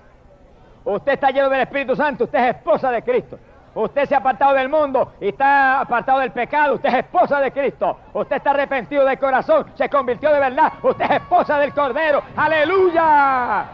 [0.85, 3.39] Usted está lleno del Espíritu Santo, usted es esposa de Cristo.
[3.75, 6.77] Usted se ha apartado del mundo y está apartado del pecado.
[6.77, 7.99] Usted es esposa de Cristo.
[8.15, 9.67] Usted está arrepentido de corazón.
[9.75, 10.73] Se convirtió de verdad.
[10.83, 12.23] Usted es esposa del Cordero.
[12.37, 13.67] Aleluya.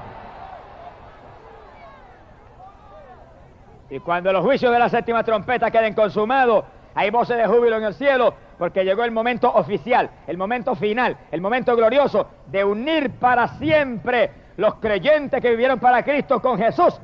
[3.91, 6.65] Y cuando los juicios de la séptima trompeta queden consumados,
[6.97, 11.17] hay voces de júbilo en el cielo, porque llegó el momento oficial, el momento final,
[11.33, 17.01] el momento glorioso de unir para siempre los creyentes que vivieron para Cristo con Jesús,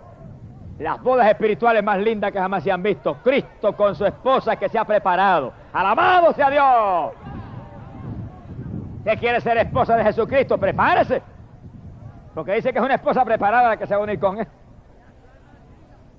[0.79, 3.17] las bodas espirituales más lindas que jamás se han visto.
[3.25, 5.53] Cristo con su esposa que se ha preparado.
[5.73, 7.13] Alabado sea Dios.
[8.99, 10.59] ¿Usted quiere ser esposa de Jesucristo?
[10.59, 11.21] Prepárese.
[12.37, 14.47] Porque dice que es una esposa preparada la que se va a unir con él.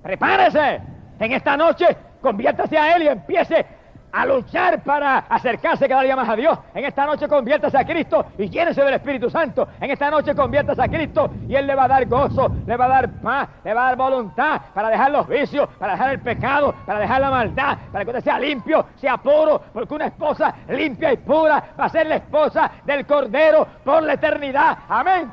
[0.04, 0.82] Prepárese.
[1.18, 3.79] En esta noche, conviértase a él y empiece
[4.12, 6.58] a luchar para acercarse cada día más a Dios.
[6.74, 9.68] En esta noche conviértase a Cristo y llénese del Espíritu Santo.
[9.80, 12.86] En esta noche conviértase a Cristo y Él le va a dar gozo, le va
[12.86, 16.20] a dar paz, le va a dar voluntad para dejar los vicios, para dejar el
[16.20, 20.54] pecado, para dejar la maldad, para que usted sea limpio, sea puro, porque una esposa
[20.70, 24.78] limpia y pura va a ser la esposa del Cordero por la eternidad.
[24.88, 25.32] Amén.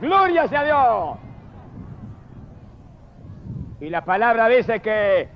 [0.00, 1.18] Gloria sea Dios.
[3.80, 5.28] Y la palabra dice que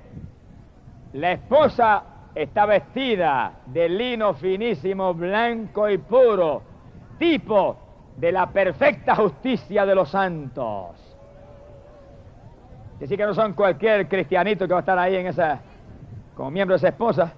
[1.13, 2.03] la esposa
[2.35, 6.61] está vestida de lino finísimo, blanco y puro,
[7.17, 7.77] tipo
[8.17, 11.01] de la perfecta justicia de los santos.
[12.99, 15.59] Decir que no son cualquier cristianito que va a estar ahí en esa,
[16.35, 17.33] como miembro de esa esposa.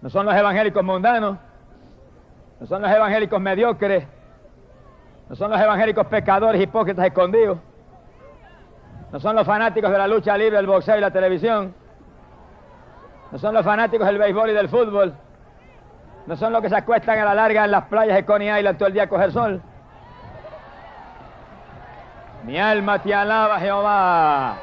[0.00, 1.38] No son los evangélicos mundanos,
[2.60, 4.06] no son los evangélicos mediocres,
[5.28, 7.58] no son los evangélicos pecadores, hipócritas escondidos,
[9.12, 11.74] no son los fanáticos de la lucha libre, el boxeo y la televisión.
[13.30, 15.14] No son los fanáticos del béisbol y del fútbol.
[16.26, 18.78] No son los que se acuestan a la larga en las playas de Coney Island
[18.78, 19.62] todo el día a coger sol.
[22.44, 24.56] Mi alma te alaba, Jehová.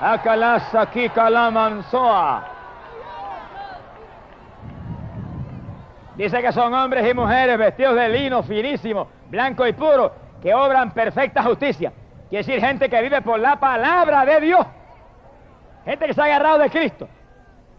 [0.00, 2.44] Acalasa calamanzoa.
[6.16, 10.90] Dice que son hombres y mujeres vestidos de lino finísimo, blanco y puro, que obran
[10.90, 11.92] perfecta justicia.
[12.28, 14.66] Quiere decir gente que vive por la palabra de Dios.
[15.84, 17.08] Gente que se ha agarrado de Cristo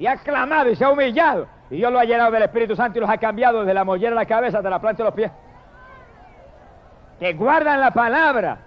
[0.01, 1.47] y ha clamado y se ha humillado.
[1.69, 4.09] Y Dios lo ha llenado del Espíritu Santo y los ha cambiado desde la mollera
[4.09, 5.31] de la cabeza hasta la planta de los pies.
[7.19, 8.57] Que guardan la palabra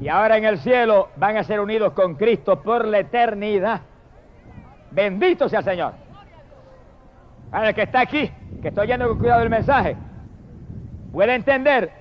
[0.00, 3.82] y ahora en el cielo van a ser unidos con Cristo por la eternidad.
[4.90, 5.92] Bendito sea el Señor.
[7.50, 8.32] Para el que está aquí,
[8.62, 9.98] que estoy yendo con cuidado del mensaje,
[11.12, 11.92] puede entender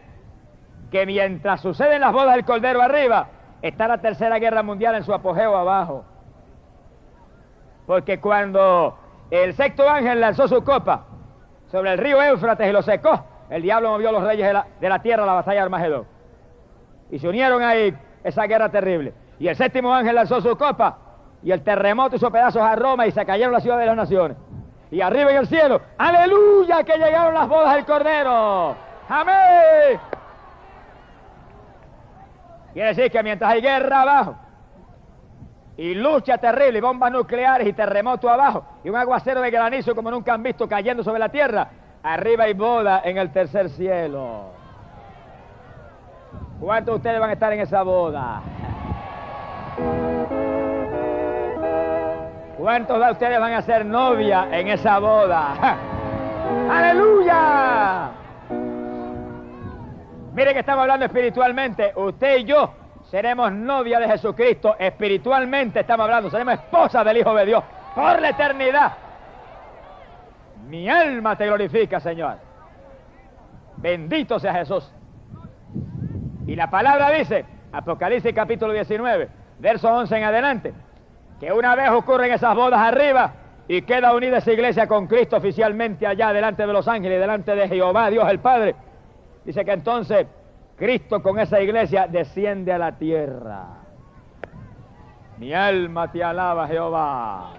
[0.90, 3.28] que mientras suceden las bodas del Cordero arriba,
[3.62, 6.06] está la Tercera Guerra Mundial en su apogeo abajo.
[7.88, 9.00] Porque cuando
[9.32, 11.06] el sexto ángel lanzó su copa
[11.72, 15.00] sobre el río Éufrates y lo secó, el diablo movió a los reyes de la,
[15.00, 16.06] tierra a la batalla de Armagedón.
[17.10, 19.14] Y se unieron ahí esa guerra terrible.
[19.40, 20.98] Y el séptimo ángel lanzó su copa
[21.42, 24.38] y el terremoto hizo pedazos a Roma y se cayeron las ciudades de las naciones.
[24.92, 28.76] Y arriba en el cielo, aleluya, que llegaron las bodas del Cordero.
[29.08, 30.00] Amén.
[32.74, 34.36] Quiere decir que mientras hay guerra abajo,
[35.78, 40.10] y lucha terrible, y bombas nucleares y terremoto abajo, y un aguacero de granizo como
[40.10, 41.70] nunca han visto cayendo sobre la tierra,
[42.02, 44.46] arriba hay boda en el tercer cielo.
[46.60, 48.42] ¿Cuántos de ustedes van a estar en esa boda?
[52.58, 55.54] ¿Cuántos de ustedes van a ser novia en esa boda?
[56.72, 58.10] ¡Aleluya!
[60.34, 62.72] Mire que estamos hablando espiritualmente, usted y yo
[63.10, 67.64] seremos novia de Jesucristo, espiritualmente estamos hablando, seremos esposa del Hijo de Dios
[67.96, 68.94] por la eternidad.
[70.68, 72.38] Mi alma te glorifica, Señor.
[73.78, 74.92] Bendito sea Jesús.
[76.46, 80.74] Y la palabra dice, Apocalipsis capítulo 19, verso 11 en adelante,
[81.40, 83.34] que una vez ocurren esas bodas arriba
[83.68, 87.68] y queda unida esa iglesia con Cristo oficialmente allá delante de los ángeles, delante de
[87.68, 88.76] Jehová, Dios el Padre.
[89.46, 90.28] Dice que entonces
[90.78, 93.66] Cristo con esa iglesia desciende a la tierra.
[95.38, 97.54] Mi alma te alaba, Jehová.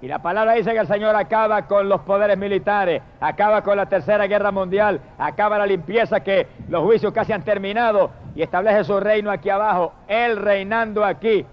[0.00, 3.86] Y la palabra dice que el Señor acaba con los poderes militares, acaba con la
[3.86, 9.00] tercera guerra mundial, acaba la limpieza que los juicios casi han terminado y establece su
[9.00, 11.44] reino aquí abajo, Él reinando aquí,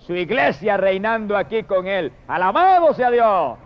[0.00, 2.12] su iglesia reinando aquí con Él.
[2.28, 3.56] Alabado sea Dios.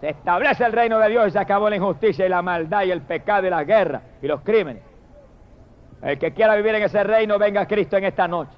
[0.00, 2.90] Se establece el reino de Dios y se acabó la injusticia y la maldad y
[2.90, 4.82] el pecado y la guerra y los crímenes.
[6.02, 8.52] El que quiera vivir en ese reino, venga a Cristo en esta noche.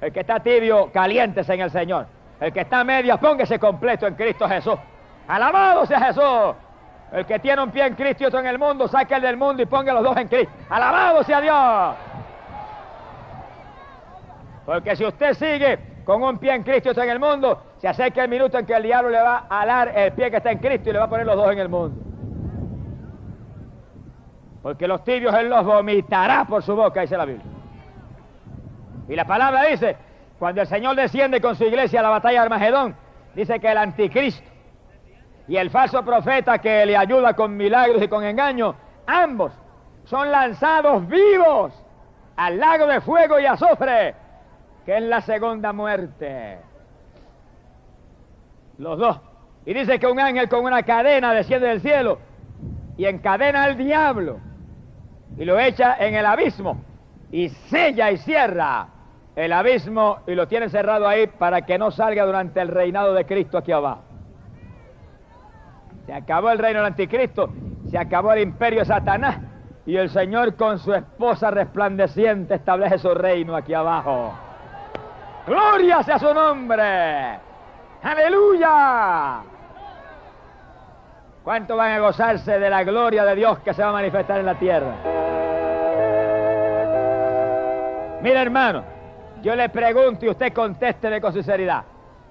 [0.00, 2.06] El que está tibio, caliéntese en el Señor.
[2.38, 4.76] El que está a media, póngase completo en Cristo Jesús.
[5.26, 6.54] Alabado sea Jesús.
[7.12, 9.38] El que tiene un pie en Cristo y otro en el mundo, saque el del
[9.38, 10.52] mundo y ponga los dos en Cristo.
[10.68, 11.96] Alabado sea Dios.
[14.66, 18.22] Porque si usted sigue con un pie en Cristo otro en el mundo, se acerca
[18.22, 20.58] el minuto en que el diablo le va a alar el pie que está en
[20.58, 22.00] Cristo y le va a poner los dos en el mundo.
[24.62, 27.44] Porque los tibios él los vomitará por su boca, dice la Biblia.
[29.08, 29.96] Y la palabra dice,
[30.38, 32.96] cuando el Señor desciende con su iglesia a la batalla de Armagedón,
[33.34, 34.48] dice que el anticristo
[35.48, 38.76] y el falso profeta que le ayuda con milagros y con engaños,
[39.08, 39.52] ambos
[40.04, 41.72] son lanzados vivos
[42.36, 44.14] al lago de fuego y azufre,
[44.86, 46.58] que es la segunda muerte.
[48.78, 49.20] Los dos.
[49.66, 52.18] Y dice que un ángel con una cadena desciende del cielo
[52.96, 54.38] y encadena al diablo
[55.36, 56.80] y lo echa en el abismo
[57.32, 58.86] y sella y cierra
[59.34, 63.26] el abismo y lo tiene cerrado ahí para que no salga durante el reinado de
[63.26, 64.02] Cristo aquí abajo.
[66.06, 67.52] Se acabó el reino del anticristo,
[67.90, 69.40] se acabó el imperio de Satanás
[69.84, 74.45] y el Señor con su esposa resplandeciente establece su reino aquí abajo.
[75.46, 77.38] Gloria sea su nombre.
[78.02, 79.42] Aleluya.
[81.44, 84.46] ¿Cuánto van a gozarse de la gloria de Dios que se va a manifestar en
[84.46, 84.94] la tierra?
[88.20, 88.82] Mira hermano,
[89.42, 91.84] yo le pregunto y usted contéstele con sinceridad.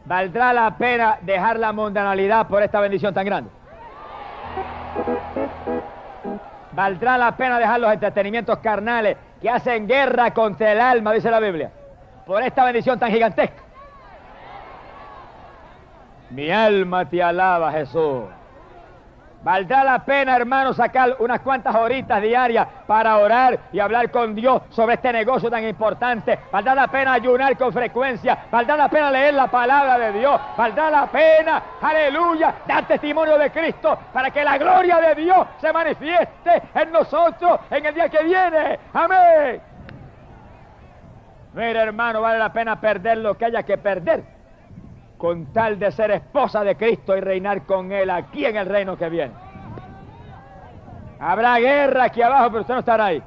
[0.03, 3.49] ¿Valdrá la pena dejar la mundanalidad por esta bendición tan grande?
[6.74, 11.39] ¿Valdrá la pena dejar los entretenimientos carnales que hacen guerra contra el alma, dice la
[11.39, 11.72] Biblia,
[12.26, 13.61] por esta bendición tan gigantesca?
[16.30, 18.23] Mi alma te alaba, Jesús.
[19.45, 24.63] Valdrá la pena, hermano, sacar unas cuantas horitas diarias para orar y hablar con Dios
[24.71, 26.39] sobre este negocio tan importante.
[26.51, 28.45] Valdrá la pena ayunar con frecuencia.
[28.49, 30.41] Valdrá la pena leer la palabra de Dios.
[30.57, 35.71] Valdrá la pena, aleluya, dar testimonio de Cristo para que la gloria de Dios se
[35.71, 38.80] manifieste en nosotros en el día que viene.
[38.93, 39.74] Amén.
[41.56, 44.24] Mira, hermano, vale la pena perder lo que haya que perder
[45.18, 48.97] con tal de ser esposa de Cristo y reinar con Él aquí en el reino
[48.97, 49.34] que viene.
[51.18, 53.24] Habrá guerra aquí abajo, pero usted no estará ahí.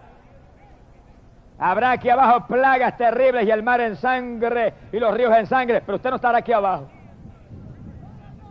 [1.58, 5.80] Habrá aquí abajo plagas terribles y el mar en sangre y los ríos en sangre,
[5.80, 6.86] pero usted no estará aquí abajo.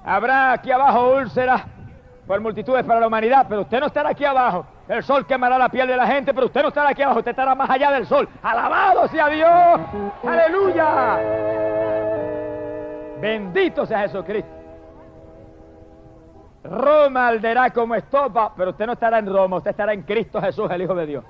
[0.04, 1.62] Habrá aquí abajo úlceras
[2.26, 4.66] por multitudes para la humanidad, pero usted no estará aquí abajo.
[4.88, 7.32] El sol quemará la piel de la gente, pero usted no estará aquí abajo, usted
[7.32, 8.28] estará más allá del sol.
[8.42, 9.80] Alabado sea Dios.
[10.26, 11.20] Aleluya.
[13.20, 14.50] Bendito sea Jesucristo.
[16.64, 20.70] Roma alderá como estopa, pero usted no estará en Roma, usted estará en Cristo Jesús,
[20.72, 21.26] el Hijo de Dios.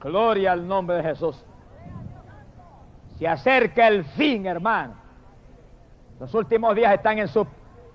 [0.00, 1.44] Gloria al nombre de Jesús.
[3.18, 4.94] Se acerca el fin, hermano.
[6.20, 7.28] Los últimos días están en,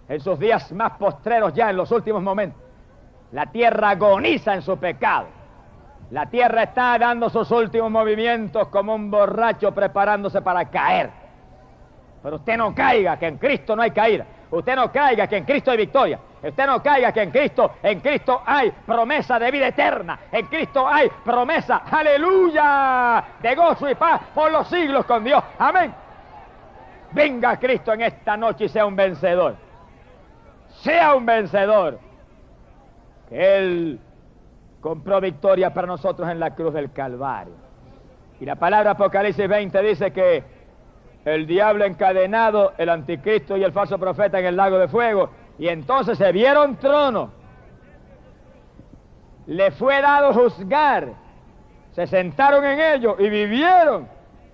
[0.09, 2.66] en sus días más postreros ya, en los últimos momentos.
[3.31, 5.27] La tierra agoniza en su pecado.
[6.11, 11.09] La tierra está dando sus últimos movimientos como un borracho preparándose para caer.
[12.23, 14.25] Pero usted no caiga que en Cristo no hay caída.
[14.49, 16.19] Usted no caiga que en Cristo hay victoria.
[16.41, 20.19] Usted no caiga que en Cristo, en Cristo hay promesa de vida eterna.
[20.31, 25.43] En Cristo hay promesa, aleluya, de gozo y paz por los siglos con Dios.
[25.59, 25.93] Amén.
[27.11, 29.55] Venga Cristo en esta noche y sea un vencedor.
[30.81, 32.06] Sea un vencedor.
[33.29, 33.99] Que Él
[34.81, 37.55] compró victoria para nosotros en la cruz del Calvario.
[38.39, 40.43] Y la palabra Apocalipsis 20 dice que
[41.25, 45.29] el diablo encadenado, el anticristo y el falso profeta en el lago de fuego.
[45.59, 47.31] Y entonces se vieron tronos.
[49.47, 51.13] Le fue dado juzgar.
[51.91, 54.07] Se sentaron en ellos y vivieron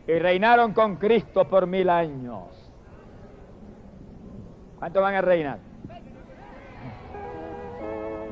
[0.07, 2.45] y reinaron con Cristo por mil años.
[4.79, 5.59] ¿Cuántos van a reinar?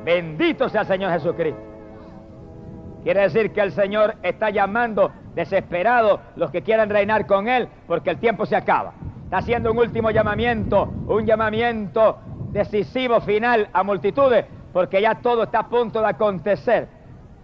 [0.04, 1.60] Bendito sea el Señor Jesucristo.
[3.02, 8.10] Quiere decir que el Señor está llamando desesperado los que quieran reinar con Él porque
[8.10, 8.92] el tiempo se acaba.
[9.24, 12.18] Está haciendo un último llamamiento, un llamamiento
[12.50, 16.88] decisivo final a multitudes porque ya todo está a punto de acontecer.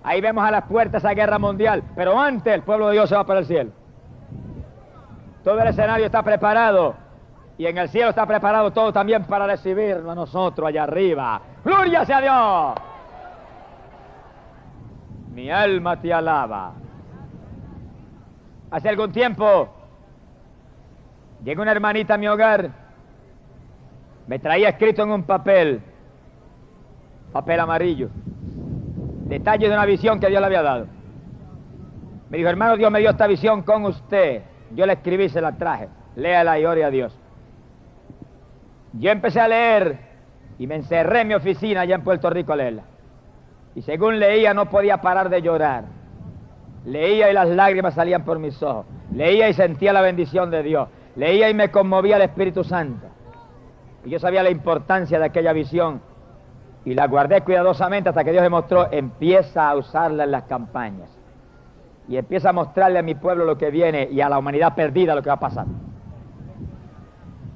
[0.05, 3.17] Ahí vemos a las puertas a guerra mundial, pero antes el pueblo de Dios se
[3.17, 3.71] va para el cielo.
[5.43, 6.95] Todo el escenario está preparado
[7.59, 11.41] y en el cielo está preparado todo también para recibirnos a nosotros allá arriba.
[11.65, 12.75] ¡Gloria sea Dios!
[15.35, 16.73] Mi alma te alaba.
[18.71, 19.69] Hace algún tiempo
[21.43, 22.71] llegó una hermanita a mi hogar,
[24.29, 25.81] me traía escrito en un papel,
[27.33, 28.09] papel amarillo,
[29.25, 30.87] detalles de una visión que Dios le había dado.
[32.29, 34.43] Me dijo, hermano, Dios me dio esta visión con usted.
[34.75, 35.89] Yo la escribí, se la traje.
[36.15, 37.19] Léala y ore a Dios.
[38.99, 39.99] Yo empecé a leer
[40.59, 42.83] y me encerré en mi oficina allá en Puerto Rico a leerla.
[43.75, 45.85] Y según leía no podía parar de llorar.
[46.85, 48.87] Leía y las lágrimas salían por mis ojos.
[49.13, 50.89] Leía y sentía la bendición de Dios.
[51.15, 53.07] Leía y me conmovía el Espíritu Santo.
[54.05, 56.01] Y yo sabía la importancia de aquella visión.
[56.85, 61.11] Y la guardé cuidadosamente hasta que Dios me mostró, empieza a usarla en las campañas.
[62.09, 65.15] Y empieza a mostrarle a mi pueblo lo que viene y a la humanidad perdida
[65.15, 65.67] lo que va a pasar.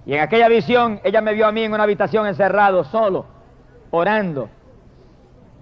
[0.05, 3.25] Y en aquella visión ella me vio a mí en una habitación encerrado, solo,
[3.91, 4.49] orando.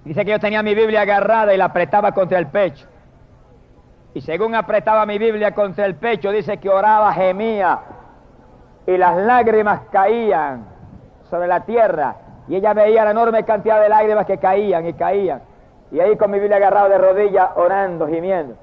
[0.05, 2.87] Dice que yo tenía mi Biblia agarrada y la apretaba contra el pecho.
[4.15, 7.79] Y según apretaba mi Biblia contra el pecho, dice que oraba, gemía,
[8.87, 10.65] y las lágrimas caían
[11.29, 12.17] sobre la tierra.
[12.49, 15.43] Y ella veía la enorme cantidad de lágrimas que caían y caían.
[15.93, 18.57] Y ahí con mi Biblia agarrada de rodillas, orando, gimiendo.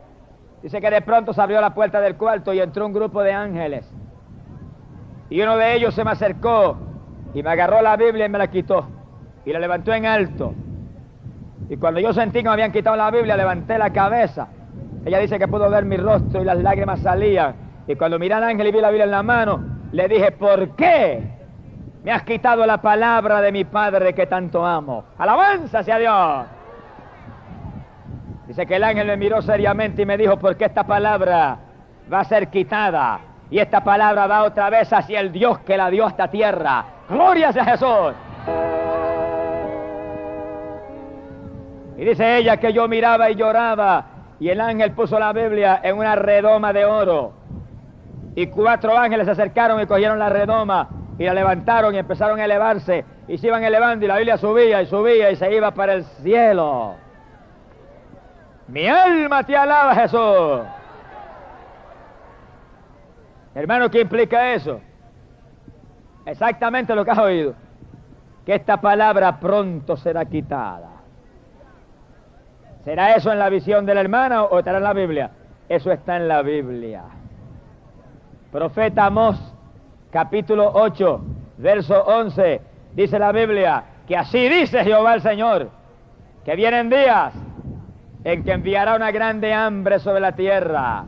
[0.62, 3.32] Dice que de pronto se abrió la puerta del cuarto y entró un grupo de
[3.32, 3.90] ángeles.
[5.30, 6.78] Y uno de ellos se me acercó
[7.34, 8.88] y me agarró la Biblia y me la quitó.
[9.46, 10.54] Y la levantó en alto.
[11.70, 14.48] Y cuando yo sentí que me habían quitado la Biblia, levanté la cabeza.
[15.06, 17.56] Ella dice que pudo ver mi rostro y las lágrimas salían.
[17.88, 20.76] Y cuando miré al ángel y vi la Biblia en la mano, le dije, ¿por
[20.76, 21.24] qué
[22.04, 25.06] me has quitado la palabra de mi Padre que tanto amo?
[25.18, 26.46] Alabanza hacia Dios.
[28.48, 31.58] Dice que el ángel me miró seriamente y me dijo, porque esta palabra
[32.12, 33.20] va a ser quitada.
[33.50, 36.86] Y esta palabra va otra vez hacia el Dios que la dio a esta tierra.
[37.10, 38.14] Gloria a Jesús.
[41.98, 44.06] Y dice ella que yo miraba y lloraba.
[44.40, 47.34] Y el ángel puso la Biblia en una redoma de oro.
[48.36, 52.46] Y cuatro ángeles se acercaron y cogieron la redoma y la levantaron y empezaron a
[52.46, 53.04] elevarse.
[53.28, 56.04] Y se iban elevando y la Biblia subía y subía y se iba para el
[56.22, 56.96] cielo.
[58.68, 60.62] Mi alma te alaba, Jesús.
[63.58, 64.80] Hermano, ¿qué implica eso?
[66.28, 67.56] Exactamente lo que has oído.
[68.46, 70.92] Que esta palabra pronto será quitada.
[72.86, 75.32] ¿Será eso en la visión de la hermana o estará en la Biblia?
[75.68, 77.02] Eso está en la Biblia.
[78.52, 79.40] Profeta Amós,
[80.12, 81.22] capítulo 8,
[81.58, 82.62] verso 11,
[82.94, 85.72] dice la Biblia, que así dice Jehová el Señor,
[86.46, 87.34] que vienen días
[88.24, 91.06] en que enviará una grande hambre sobre la tierra.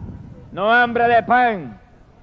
[0.51, 1.78] No hambre de pan,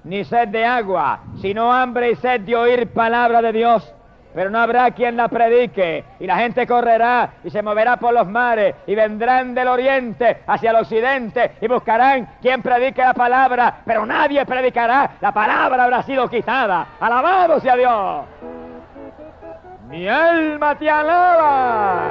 [0.07, 3.93] ni sed de agua, sino hambre y sed de oír palabra de Dios.
[4.33, 8.27] Pero no habrá quien la predique, y la gente correrá y se moverá por los
[8.27, 14.05] mares, y vendrán del oriente hacia el occidente, y buscarán quien predique la palabra, pero
[14.05, 16.87] nadie predicará, la palabra habrá sido quitada.
[16.99, 18.25] Alabado sea Dios.
[19.89, 22.01] Mi alma te alaba.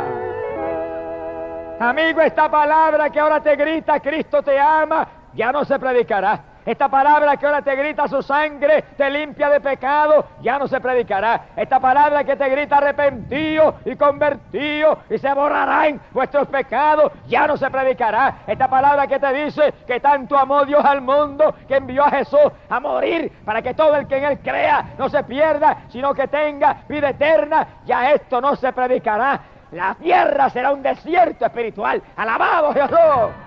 [1.79, 6.56] Amigo, esta palabra que ahora te grita, Cristo te ama, ya no se predicará.
[6.67, 10.81] Esta palabra que ahora te grita su sangre, te limpia de pecado, ya no se
[10.81, 11.47] predicará.
[11.55, 17.57] Esta palabra que te grita arrepentido y convertido y se borrarán vuestros pecados, ya no
[17.57, 18.39] se predicará.
[18.49, 22.51] Esta palabra que te dice que tanto amó Dios al mundo que envió a Jesús
[22.69, 26.27] a morir para que todo el que en él crea no se pierda, sino que
[26.27, 29.41] tenga vida eterna, ya esto no se predicará.
[29.71, 32.03] La tierra será un desierto espiritual.
[32.17, 33.46] Alabado Jesús.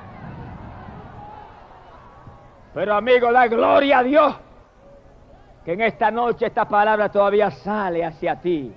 [2.73, 4.35] Pero amigo, da gloria a Dios
[5.63, 8.73] que en esta noche esta palabra todavía sale hacia ti.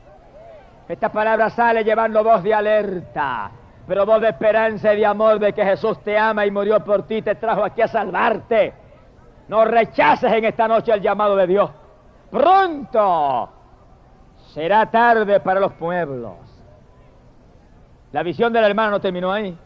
[0.88, 3.50] Esta palabra sale llevando voz de alerta,
[3.86, 7.06] pero voz de esperanza y de amor de que Jesús te ama y murió por
[7.06, 8.74] ti, te trajo aquí a salvarte.
[9.48, 11.70] No rechaces en esta noche el llamado de Dios.
[12.30, 13.48] Pronto
[14.52, 16.36] será tarde para los pueblos.
[18.12, 19.56] La visión de la hermana no terminó ahí.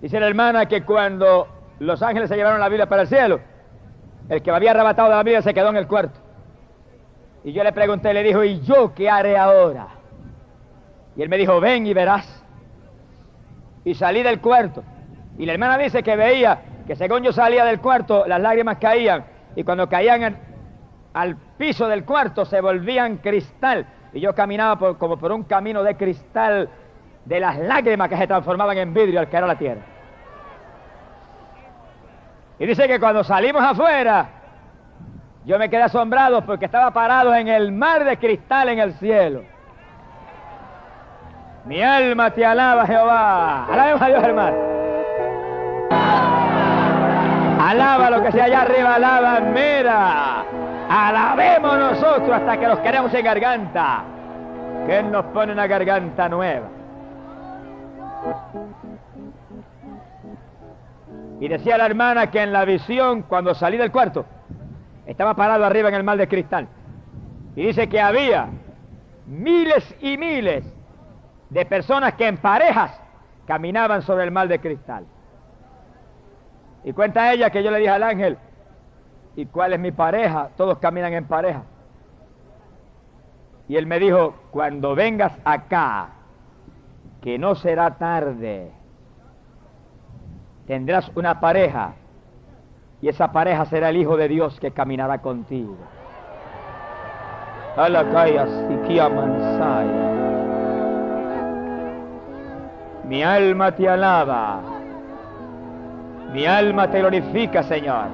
[0.00, 3.40] Dice la hermana que cuando los ángeles se llevaron la Biblia para el cielo,
[4.28, 6.20] el que me había arrebatado de la Biblia se quedó en el cuarto.
[7.42, 9.88] Y yo le pregunté, le dijo, ¿y yo qué haré ahora?
[11.16, 12.44] Y él me dijo, ven y verás.
[13.84, 14.84] Y salí del cuarto.
[15.38, 19.24] Y la hermana dice que veía que según yo salía del cuarto, las lágrimas caían.
[19.56, 20.36] Y cuando caían
[21.14, 23.86] al piso del cuarto se volvían cristal.
[24.12, 26.68] Y yo caminaba como por un camino de cristal
[27.24, 29.80] de las lágrimas que se transformaban en vidrio al caer a la tierra.
[32.60, 34.26] Y dice que cuando salimos afuera,
[35.46, 39.44] yo me quedé asombrado porque estaba parado en el mar de cristal en el cielo.
[41.64, 43.64] Mi alma te alaba, Jehová.
[43.64, 44.56] Alabemos a Dios, hermano.
[47.66, 50.44] Alaba lo que sea allá arriba, alaba, mira.
[50.90, 54.02] Alabemos nosotros hasta que los queremos en garganta.
[54.86, 56.66] Que Él nos pone una garganta nueva.
[61.40, 64.26] Y decía la hermana que en la visión, cuando salí del cuarto,
[65.06, 66.68] estaba parado arriba en el mar de cristal.
[67.56, 68.50] Y dice que había
[69.26, 70.64] miles y miles
[71.48, 73.00] de personas que en parejas
[73.46, 75.06] caminaban sobre el mar de cristal.
[76.84, 78.36] Y cuenta ella que yo le dije al ángel,
[79.34, 80.50] ¿y cuál es mi pareja?
[80.58, 81.62] Todos caminan en pareja.
[83.66, 86.10] Y él me dijo, cuando vengas acá,
[87.22, 88.72] que no será tarde,
[90.70, 91.94] tendrás una pareja
[93.02, 95.76] y esa pareja será el Hijo de Dios que caminará contigo.
[103.08, 104.60] Mi alma te alaba.
[106.32, 108.06] Mi alma te glorifica, Señor.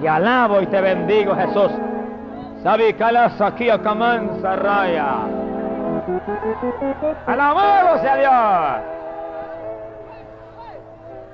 [0.00, 1.70] Te alabo y te bendigo, Jesús.
[2.62, 2.96] Sabi
[3.38, 5.16] aquí a Kamansa Raya.
[7.26, 9.01] Alabado sea Dios.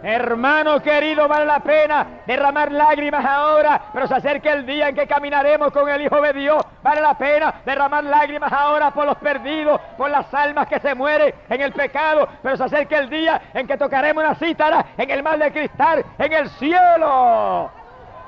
[0.02, 5.08] Hermano querido, vale la pena derramar lágrimas ahora, pero se acerca el día en que
[5.08, 6.64] caminaremos con el Hijo de Dios.
[6.82, 11.34] Vale la pena derramar lágrimas ahora por los perdidos, por las almas que se mueren
[11.48, 15.22] en el pecado, pero se acerca el día en que tocaremos una cítara en el
[15.22, 17.70] mar de cristal, en el cielo,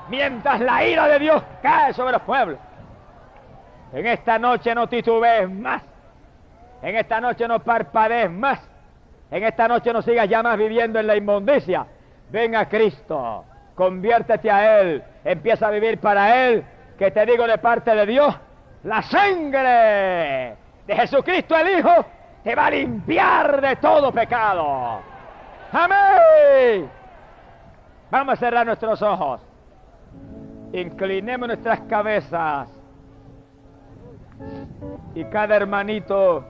[0.09, 2.59] mientras la ira de Dios cae sobre los pueblos.
[3.93, 5.81] En esta noche no titubees más,
[6.81, 8.70] en esta noche no parpadees más.
[9.31, 11.85] En esta noche no sigas ya más viviendo en la inmundicia.
[12.29, 16.63] Ven a Cristo, conviértete a Él, empieza a vivir para Él,
[16.97, 18.35] que te digo de parte de Dios,
[18.83, 20.55] la sangre
[20.85, 22.05] de Jesucristo el Hijo
[22.43, 24.99] te va a limpiar de todo pecado.
[25.71, 26.89] Amén.
[28.09, 29.41] Vamos a cerrar nuestros ojos.
[30.73, 32.67] Inclinemos nuestras cabezas.
[35.15, 36.43] Y cada hermanito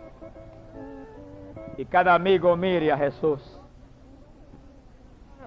[1.77, 3.39] y cada amigo mire a Jesús.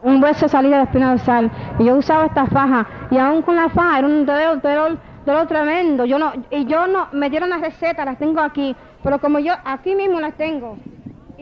[0.03, 3.69] Un hueso salía de espina dorsal y yo usaba esta faja y aún con la
[3.71, 6.05] faja era un dolor, dolor, dolor tremendo.
[6.05, 9.55] Yo no, y yo no, me dieron las recetas, las tengo aquí, pero como yo
[9.65, 10.77] aquí mismo las tengo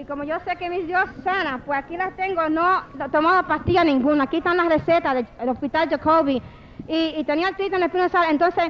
[0.02, 3.46] y como yo sé que mi Dios sana, pues aquí las tengo, no he tomado
[3.46, 4.24] pastilla ninguna.
[4.24, 6.42] Aquí están las recetas del hospital Jacoby
[6.88, 8.30] y, tenía artritis en la espina dorsal.
[8.30, 8.64] Entonces,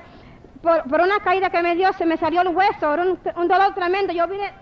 [0.63, 4.13] por, una caída que me dio, se me salió el hueso, era un, dolor tremendo.
[4.13, 4.53] Yo vine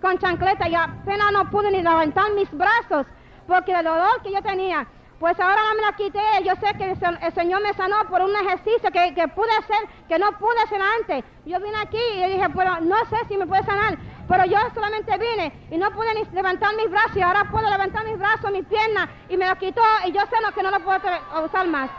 [0.00, 3.06] con chancleta y apenas no pude ni levantar mis brazos
[3.46, 4.86] porque el dolor que yo tenía.
[5.18, 6.22] Pues ahora me la quité.
[6.44, 10.16] Yo sé que el, Señor me sanó por un ejercicio que, que, pude hacer, que
[10.16, 11.24] no pude hacer antes.
[11.44, 13.98] Yo vine aquí y dije, bueno, no sé si me puede sanar,
[14.28, 18.04] pero yo solamente vine y no pude ni levantar mis brazos y ahora puedo levantar
[18.04, 21.00] mis brazos, mis piernas y me lo quitó y yo sé que no lo puedo
[21.44, 21.90] usar más.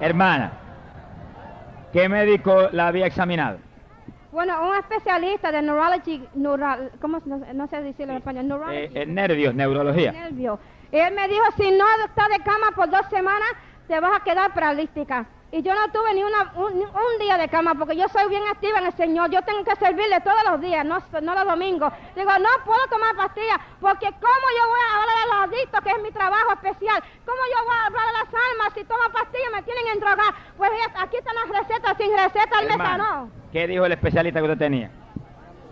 [0.00, 0.63] Hermana,
[1.94, 3.58] ¿Qué médico la había examinado?
[4.32, 8.48] Bueno, un especialista de neurology, neural, ¿cómo no, no sé decirlo en español?
[8.48, 8.76] Neurology.
[8.76, 10.10] Eh, eh, nervios, neurología.
[10.10, 10.58] Nervios.
[10.90, 13.48] Él me dijo, si no estás de cama por dos semanas,
[13.86, 15.24] te vas a quedar paralítica.
[15.54, 18.42] Y yo no tuve ni una, un, un, día de cama porque yo soy bien
[18.50, 19.30] activa en el Señor.
[19.30, 21.92] Yo tengo que servirle todos los días, no, no los domingos.
[22.16, 25.90] Digo, no puedo tomar pastillas porque ¿cómo yo voy a hablar a los adictos, que
[25.90, 27.00] es mi trabajo especial?
[27.24, 30.34] ¿Cómo yo voy a hablar a las almas si tomo pastillas me tienen en drogar?
[30.56, 33.30] Pues aquí están las recetas, sin receta él me sanó.
[33.52, 34.90] ¿Qué dijo el especialista que usted tenía?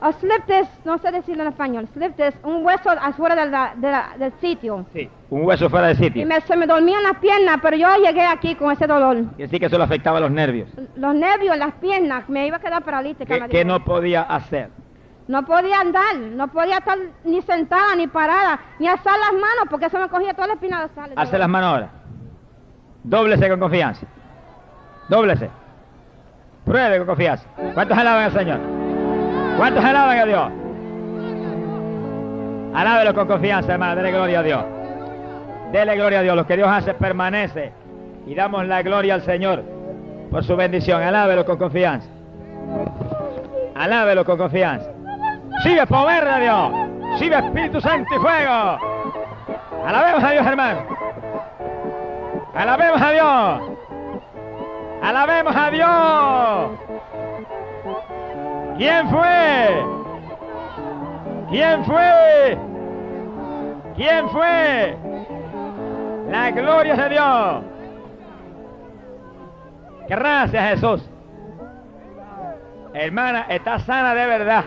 [0.02, 3.94] A slip disc, no sé decirlo en español, slip disc, un hueso afuera del, del,
[4.18, 4.84] del sitio.
[4.92, 6.22] Sí, un hueso fuera del sitio.
[6.22, 9.18] Y me, se me dormían las piernas, pero yo llegué aquí con ese dolor.
[9.38, 10.68] Y así que eso le afectaba a los nervios.
[10.96, 13.38] Los nervios, las piernas, me iba a quedar paralítica.
[13.42, 14.70] ¿Qué, ¿qué no podía hacer?
[15.28, 19.86] No podía andar, no podía estar ni sentada, ni parada, ni alzar las manos, porque
[19.86, 21.12] eso me cogía toda la espina dorsal.
[21.14, 21.90] Hace las manos ahora.
[23.04, 24.04] Dóblese con confianza.
[25.08, 25.48] Dóblese.
[26.64, 27.46] Pruebe con confianza.
[27.72, 28.81] ¿Cuántos alaban al Señor?
[29.62, 30.50] ¿Cuántos alaban a Dios?
[32.74, 33.94] Alábelo con confianza, hermano.
[33.94, 34.64] Dele gloria a Dios.
[35.70, 36.34] Dele gloria a Dios.
[36.34, 37.72] Lo que Dios hace permanece.
[38.26, 39.62] Y damos la gloria al Señor
[40.32, 41.00] por su bendición.
[41.00, 42.08] Alábelo con confianza.
[43.76, 44.90] Alábelo con confianza.
[45.62, 46.72] Sigue poder de Dios.
[47.20, 48.78] Sigue Espíritu Santo y fuego.
[49.86, 50.80] Alabemos a Dios, hermano.
[52.52, 53.62] Alabemos a Dios.
[55.02, 56.92] Alabemos a Dios.
[58.76, 59.84] ¿Quién fue?
[61.50, 62.58] ¿Quién fue?
[63.96, 64.96] ¿Quién fue?
[66.30, 67.64] La gloria de Dios.
[70.08, 71.08] Gracias Jesús.
[72.94, 74.64] Hermana, está sana de verdad.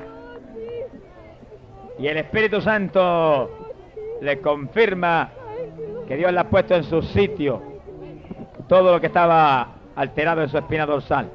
[1.97, 3.49] Y el Espíritu Santo
[4.22, 5.30] le confirma
[6.08, 7.62] que Dios le ha puesto en su sitio
[8.68, 11.30] todo lo que estaba alterado en su espina dorsal.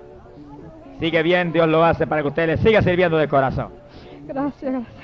[1.01, 3.71] Sigue bien, Dios lo hace para que usted le siga sirviendo de corazón.
[4.27, 4.95] Gracias, gracias.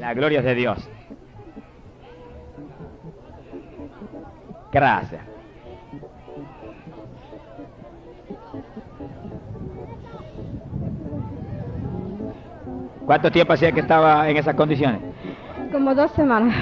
[0.00, 0.90] La gloria es de Dios.
[4.72, 5.22] Gracias.
[13.06, 15.00] ¿Cuánto tiempo hacía que estaba en esas condiciones?
[15.70, 16.56] Como dos semanas.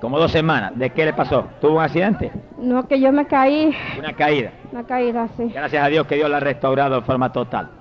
[0.00, 0.72] Como dos semanas.
[0.76, 1.46] ¿De qué le pasó?
[1.60, 2.32] ¿Tuvo un accidente?
[2.58, 3.76] No, que yo me caí.
[3.98, 4.52] Una caída.
[4.72, 5.50] Una caída, sí.
[5.52, 7.79] Gracias a Dios que Dios la ha restaurado de forma total.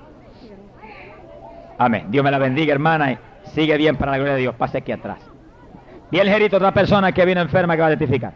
[1.79, 2.07] Amén.
[2.11, 3.13] Dios me la bendiga, hermana.
[3.13, 3.17] Y
[3.53, 4.55] sigue bien para la gloria de Dios.
[4.55, 5.19] Pase aquí atrás.
[6.11, 8.33] Bien, Gerito, otra persona que viene enferma que va a testificar.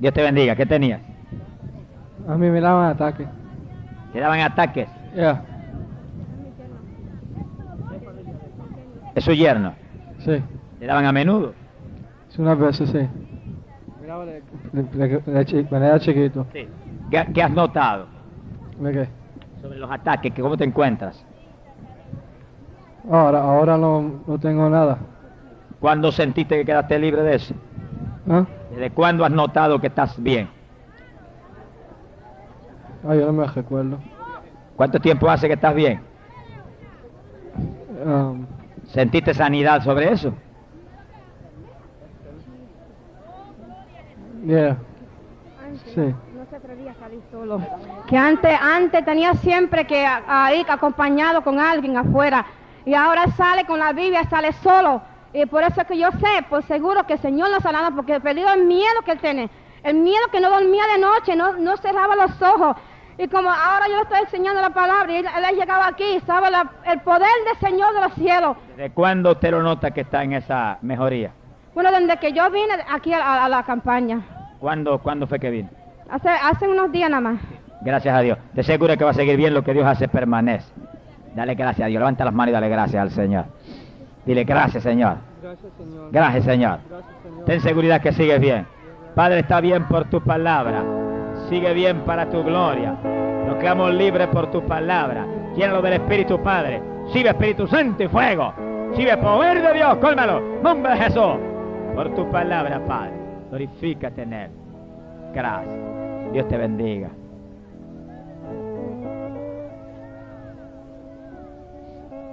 [0.00, 0.56] Dios te bendiga.
[0.56, 1.00] ¿Qué tenías?
[2.28, 3.28] A mí me daban ataques.
[4.12, 4.88] ¿Te daban ataques?
[5.14, 5.44] Ya.
[9.14, 9.72] ¿Es su yerno?
[10.18, 10.42] Sí.
[10.80, 11.54] ¿Le daban a menudo?
[12.28, 13.08] Es una vez, sí.
[14.00, 14.42] Me daba de,
[14.72, 16.46] de, chiquito.
[16.52, 16.68] Sí.
[17.10, 18.06] ¿Qué, qué has notado
[18.78, 19.08] ¿De qué?
[19.62, 20.32] sobre los ataques?
[20.32, 21.24] que ¿Cómo te encuentras?
[23.10, 24.98] Ahora, ahora no, no tengo nada.
[25.80, 27.54] ¿Cuándo sentiste que quedaste libre de eso?
[28.28, 28.44] ¿Ah?
[28.70, 30.48] ¿Desde cuándo has notado que estás bien?
[33.08, 33.98] Ah, yo no me recuerdo.
[34.76, 36.00] ¿Cuánto tiempo hace que estás bien?
[38.04, 38.44] Um,
[38.88, 40.34] ¿Sentiste sanidad sobre eso?
[44.46, 44.76] yeah,
[45.94, 46.14] sí.
[46.98, 47.60] Salir solo.
[48.08, 52.44] Que antes, antes tenía siempre que a- a ir acompañado con alguien afuera.
[52.84, 55.02] Y ahora sale con la Biblia, sale solo.
[55.32, 58.14] Y por eso es que yo sé, por seguro que el Señor lo sanado, porque
[58.14, 59.50] he perdido el miedo que él tiene.
[59.82, 62.76] El miedo que no dormía de noche, no, no cerraba los ojos.
[63.18, 66.50] Y como ahora yo le estoy enseñando la palabra, y él, ha llegado aquí, sabe
[66.50, 68.56] la- el poder del Señor de los cielos.
[68.76, 71.30] ¿Desde cuándo usted lo nota que está en esa mejoría?
[71.74, 74.20] Bueno, desde que yo vine aquí a, a- a la campaña,
[74.58, 75.68] ¿Cuándo, ¿Cuándo fue que vino?
[76.10, 77.40] Hace, hace unos días nada más.
[77.80, 78.38] Gracias a Dios.
[78.54, 80.72] Te seguro que va a seguir bien lo que Dios hace permanece.
[81.34, 82.00] Dale gracias a Dios.
[82.00, 83.44] Levanta las manos y dale gracias al Señor.
[84.26, 85.18] Dile gracias, Señor.
[85.40, 86.08] Gracias, Señor.
[86.10, 86.78] Gracias, Señor.
[86.82, 87.46] Gracias, Señor.
[87.46, 88.66] Ten seguridad que sigues bien.
[89.14, 90.82] Padre, está bien por tu palabra.
[91.48, 92.96] Sigue bien para tu gloria.
[93.46, 95.26] Nos quedamos libres por tu palabra.
[95.56, 96.82] Llénalo del Espíritu, Padre.
[97.12, 98.52] Sigue Espíritu Santo y fuego.
[98.94, 99.96] Sigue poder de Dios.
[99.96, 100.40] Cólmalo.
[100.62, 101.36] Nombre de Jesús.
[101.94, 103.12] Por tu palabra, Padre.
[103.50, 104.50] Glorifícate en él.
[105.32, 105.74] Gracias.
[106.32, 107.10] Dios te bendiga.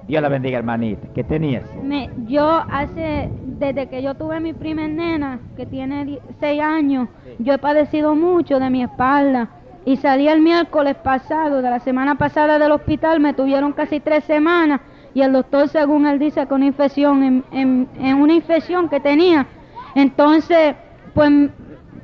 [0.07, 1.07] Dios la bendiga, hermanita.
[1.15, 1.63] ¿Qué tenías?
[1.83, 7.07] Me, yo hace, desde que yo tuve mi primer nena, que tiene die- seis años,
[7.39, 9.49] yo he padecido mucho de mi espalda.
[9.83, 14.23] Y salí el miércoles pasado, de la semana pasada del hospital, me tuvieron casi tres
[14.25, 14.81] semanas.
[15.15, 19.47] Y el doctor, según él dice, una infección, en, en- en una infección que tenía.
[19.95, 20.75] Entonces,
[21.15, 21.31] pues,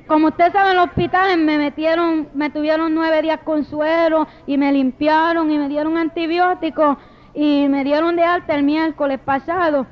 [0.07, 4.57] como usted sabe, en los hospitales me metieron, me tuvieron nueve días con suero y
[4.57, 6.97] me limpiaron y me dieron antibióticos
[7.33, 9.85] y me dieron de alta el miércoles pasado.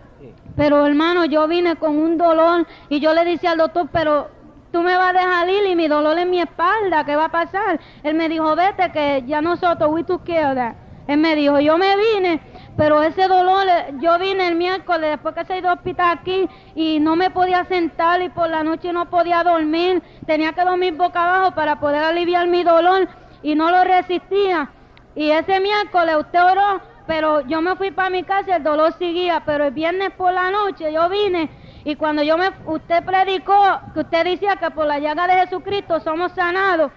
[0.55, 4.29] Pero hermano, yo vine con un dolor y yo le decía al doctor, pero
[4.71, 7.29] tú me vas a dejar ir y mi dolor en mi espalda, ¿qué va a
[7.29, 7.79] pasar?
[8.03, 10.75] Él me dijo, vete que ya nosotros, we that.
[11.07, 12.39] Él me dijo, yo me vine,
[12.79, 16.47] pero ese dolor, eh, yo vine el miércoles después que se ido al hospital aquí
[16.75, 20.93] y no me podía sentar y por la noche no podía dormir, tenía que dormir
[20.93, 23.09] boca abajo para poder aliviar mi dolor
[23.43, 24.71] y no lo resistía.
[25.13, 28.93] Y ese miércoles usted oró, pero yo me fui para mi casa y el dolor
[28.97, 31.49] seguía, pero el viernes por la noche yo vine
[31.83, 33.61] y cuando yo me, usted predicó
[33.93, 36.93] que usted decía que por la llaga de Jesucristo somos sanados.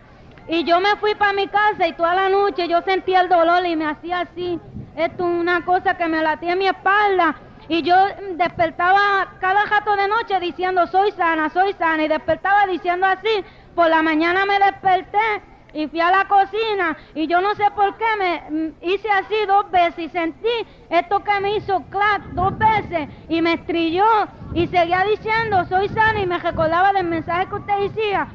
[0.48, 3.64] Y yo me fui para mi casa y toda la noche yo sentía el dolor
[3.66, 4.60] y me hacía así.
[4.96, 7.36] Esto es una cosa que me latía en mi espalda.
[7.68, 7.94] Y yo
[8.34, 12.02] despertaba cada rato de noche diciendo, soy sana, soy sana.
[12.04, 13.44] Y despertaba diciendo así.
[13.74, 16.96] Por la mañana me desperté y fui a la cocina.
[17.14, 20.48] Y yo no sé por qué me mm, hice así dos veces y sentí
[20.90, 24.04] esto que me hizo clac dos veces y me estrilló.
[24.52, 26.20] Y seguía diciendo, soy sana.
[26.20, 28.28] Y me recordaba del mensaje que usted decía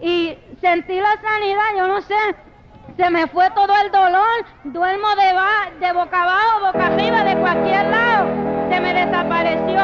[0.00, 2.14] y sentí la sanidad, yo no sé,
[2.96, 7.36] se me fue todo el dolor, duermo de, ba- de boca abajo, boca arriba, de
[7.36, 8.28] cualquier lado,
[8.70, 9.80] se me desapareció,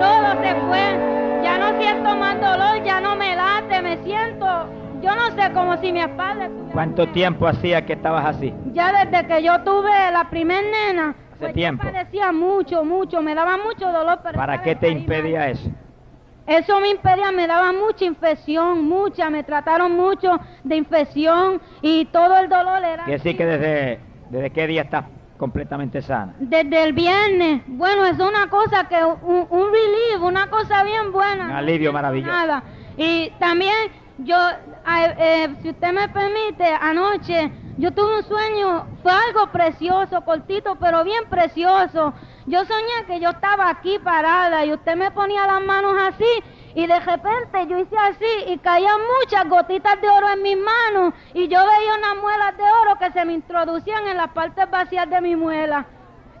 [0.00, 4.46] todo se fue, ya no siento más dolor, ya no me late, me siento,
[5.00, 6.48] yo no sé, como si mi espalda...
[6.72, 8.52] ¿Cuánto tiempo hacía que estabas así?
[8.72, 11.84] Ya desde que yo tuve la primer nena, Hace pues tiempo.
[11.84, 14.18] yo padecía mucho, mucho, me daba mucho dolor.
[14.24, 15.68] Pero ¿Para qué te impedía eso?
[16.50, 20.32] Eso me impedía, me daba mucha infección, mucha, me trataron mucho
[20.64, 23.04] de infección y todo el dolor era...
[23.04, 23.36] Decir así.
[23.36, 25.04] que desde, desde qué día estás
[25.38, 26.34] completamente sana.
[26.40, 31.44] Desde el viernes, bueno, es una cosa que, un, un relief, una cosa bien buena.
[31.44, 32.32] Un no alivio siento maravilloso.
[32.32, 32.64] Nada.
[32.96, 33.76] Y también
[34.18, 40.20] yo, eh, eh, si usted me permite, anoche yo tuve un sueño, fue algo precioso,
[40.22, 42.12] cortito, pero bien precioso.
[42.50, 46.42] Yo soñé que yo estaba aquí parada y usted me ponía las manos así
[46.74, 51.14] y de repente yo hice así y caían muchas gotitas de oro en mis manos
[51.32, 55.08] y yo veía unas muelas de oro que se me introducían en las partes vacías
[55.08, 55.86] de mi muela,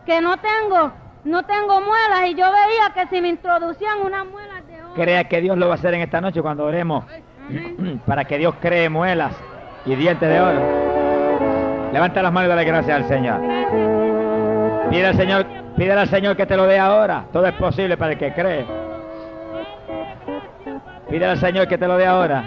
[0.04, 0.90] que no tengo,
[1.22, 4.94] no tengo muelas y yo veía que se me introducían unas muelas de oro.
[4.94, 7.04] Crea que Dios lo va a hacer en esta noche cuando oremos
[8.04, 9.32] para que Dios cree muelas
[9.86, 10.60] y dientes de oro.
[11.92, 13.40] Levanta las manos y dale gracias al Señor.
[14.90, 15.46] Pide al Señor,
[15.80, 17.24] pide al Señor que te lo dé ahora.
[17.32, 18.66] Todo es posible para el que cree.
[21.08, 22.44] Pide al Señor que te lo dé ahora.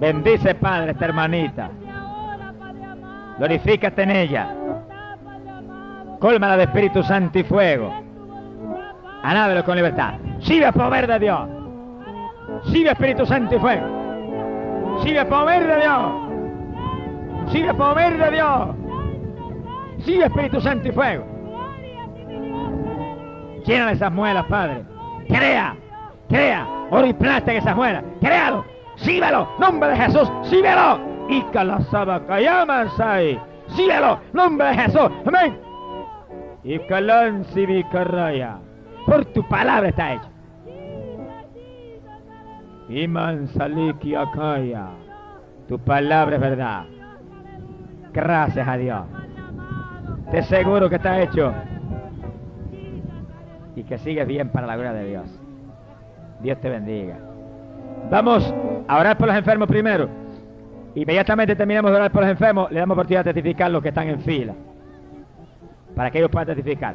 [0.00, 1.70] Bendice, Padre, esta hermanita.
[3.38, 4.52] Glorifícate en ella.
[6.18, 7.94] Cólmala de Espíritu Santo y fuego.
[9.22, 10.14] Alábelo con libertad.
[10.40, 11.48] Sigue poder de Dios.
[12.72, 14.98] Sigue Espíritu Santo y fuego.
[15.04, 17.52] Sigue poder de Dios.
[17.52, 18.85] Sigue poder de Dios.
[20.06, 21.26] Sigue Espíritu Santo y fuego.
[23.66, 24.84] Llena esas muelas, Padre.
[25.26, 25.76] Crea,
[26.28, 26.64] crea.
[26.92, 28.04] Oro y plata en esas muelas.
[28.20, 28.64] Créalo.
[28.94, 29.48] Síbelo.
[29.58, 30.30] Nombre de Jesús.
[30.44, 31.00] Síbelo.
[31.28, 31.42] Y
[33.00, 33.40] ahí.
[33.74, 34.20] Síbelo.
[34.32, 35.10] Nombre de Jesús.
[35.26, 35.58] Amén.
[36.62, 36.78] Y
[37.90, 38.58] caraya.
[39.06, 40.28] Por tu palabra está hecho.
[42.88, 44.86] Y mansaliki akaya.
[45.66, 46.84] Tu palabra es verdad.
[48.12, 49.04] Gracias a Dios.
[50.30, 51.52] Te seguro que está hecho.
[53.74, 55.40] Y que sigues bien para la gloria de Dios.
[56.40, 57.18] Dios te bendiga.
[58.10, 58.54] Vamos
[58.88, 60.08] a orar por los enfermos primero.
[60.94, 64.08] Inmediatamente terminemos de orar por los enfermos, le damos oportunidad de testificar los que están
[64.08, 64.54] en fila.
[65.94, 66.94] Para que ellos puedan testificar.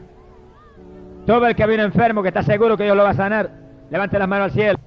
[1.25, 3.49] Todo el que viene enfermo, que está seguro que Dios lo va a sanar,
[3.89, 4.79] levante las manos al cielo.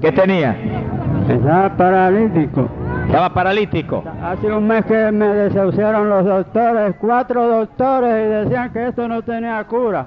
[0.00, 0.56] ¿Qué tenía?
[1.28, 2.68] Estaba paralítico.
[3.08, 4.04] Estaba paralítico.
[4.22, 9.22] Hace un mes que me desahuciaron los doctores, cuatro doctores, y decían que esto no
[9.22, 10.06] tenía cura.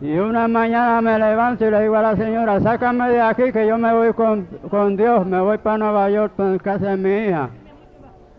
[0.00, 3.68] Y una mañana me levanto y le digo a la señora, sácame de aquí que
[3.68, 7.28] yo me voy con, con Dios, me voy para Nueva York, para casa de mi
[7.28, 7.50] hija.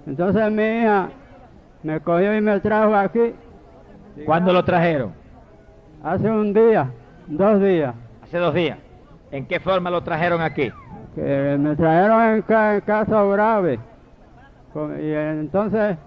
[0.05, 1.07] Entonces mi hija
[1.83, 3.33] me cogió y me trajo aquí.
[4.25, 5.13] ¿Cuándo lo trajeron?
[6.03, 6.91] Hace un día,
[7.27, 7.95] dos días.
[8.23, 8.77] Hace dos días.
[9.31, 10.69] ¿En qué forma lo trajeron aquí?
[11.17, 13.79] Que me trajeron en, ca- caso grave.
[15.01, 15.97] Y entonces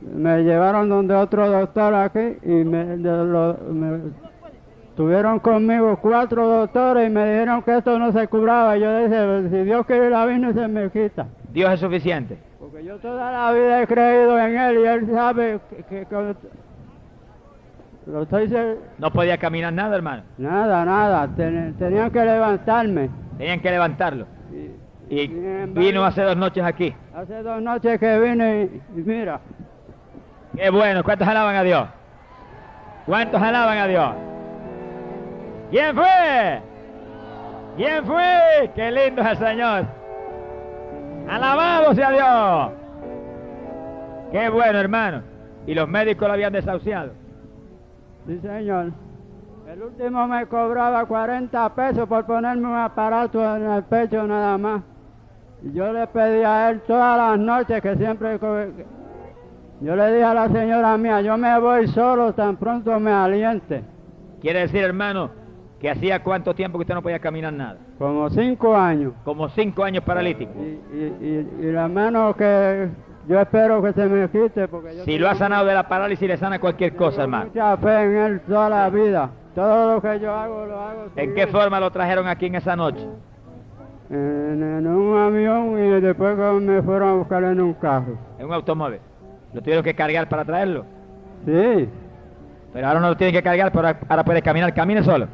[0.00, 4.00] me llevaron donde otro doctor aquí y me, de lo- me-
[4.96, 8.76] tuvieron conmigo cuatro doctores y me dijeron que esto no se curaba.
[8.76, 11.26] Yo dije, si Dios quiere la vino se me quita.
[11.52, 12.36] Dios es suficiente.
[12.58, 15.76] Porque yo toda la vida he creído en Él y Él sabe que...
[15.84, 16.34] que- que-
[18.06, 20.22] lo estoy se- No podía caminar nada, hermano.
[20.38, 21.28] Nada, nada.
[21.36, 23.10] ten- tenían que levantarme.
[23.38, 24.26] Tenían que levantarlo.
[24.52, 24.84] Y-
[25.14, 26.94] Y Sin embargo- vino hace dos noches aquí.
[27.14, 29.40] Hace dos noches que vine y, y mira,
[30.56, 31.02] Qué bueno.
[31.02, 31.88] ¿Cuántos alaban a Dios?
[33.06, 34.10] ¿Cuántos alaban a Dios?
[35.70, 36.60] ¿Quién fue?
[37.76, 38.70] ¿Quién fue?
[38.74, 39.84] Qué lindo es el Señor.
[41.28, 42.72] Alabado sea Dios.
[44.32, 45.22] Qué bueno, hermano.
[45.66, 47.12] Y los médicos lo habían desahuciado.
[48.26, 48.92] Sí señor.
[49.68, 54.82] El último me cobraba 40 pesos por ponerme un aparato en el pecho nada más.
[55.62, 58.38] Y yo le pedí a él todas las noches que siempre...
[59.80, 63.82] Yo le dije a la señora mía, yo me voy solo tan pronto me aliente.
[64.40, 65.30] Quiere decir, hermano,
[65.80, 67.78] que hacía cuánto tiempo que usted no podía caminar nada.
[67.98, 69.14] Como cinco años.
[69.24, 70.52] Como cinco años paralítico.
[70.58, 72.88] Y, y, y, y la mano que
[73.28, 76.26] yo espero que se me quite porque yo Si lo ha sanado de la parálisis,
[76.28, 77.46] le sana cualquier cosa, hermano.
[77.46, 79.30] mucha fe en él toda la vida.
[79.54, 81.04] Todo lo que yo hago lo hago.
[81.16, 83.06] ¿En qué forma lo trajeron aquí en esa noche?
[84.10, 88.18] En, en un avión y después me fueron a buscar en un carro.
[88.38, 88.98] En un automóvil.
[89.52, 90.84] ¿Lo tuvieron que cargar para traerlo?
[91.46, 91.88] Sí,
[92.72, 94.74] Pero ahora no lo tienen que cargar, pero ahora puede caminar.
[94.74, 95.28] Camine solo.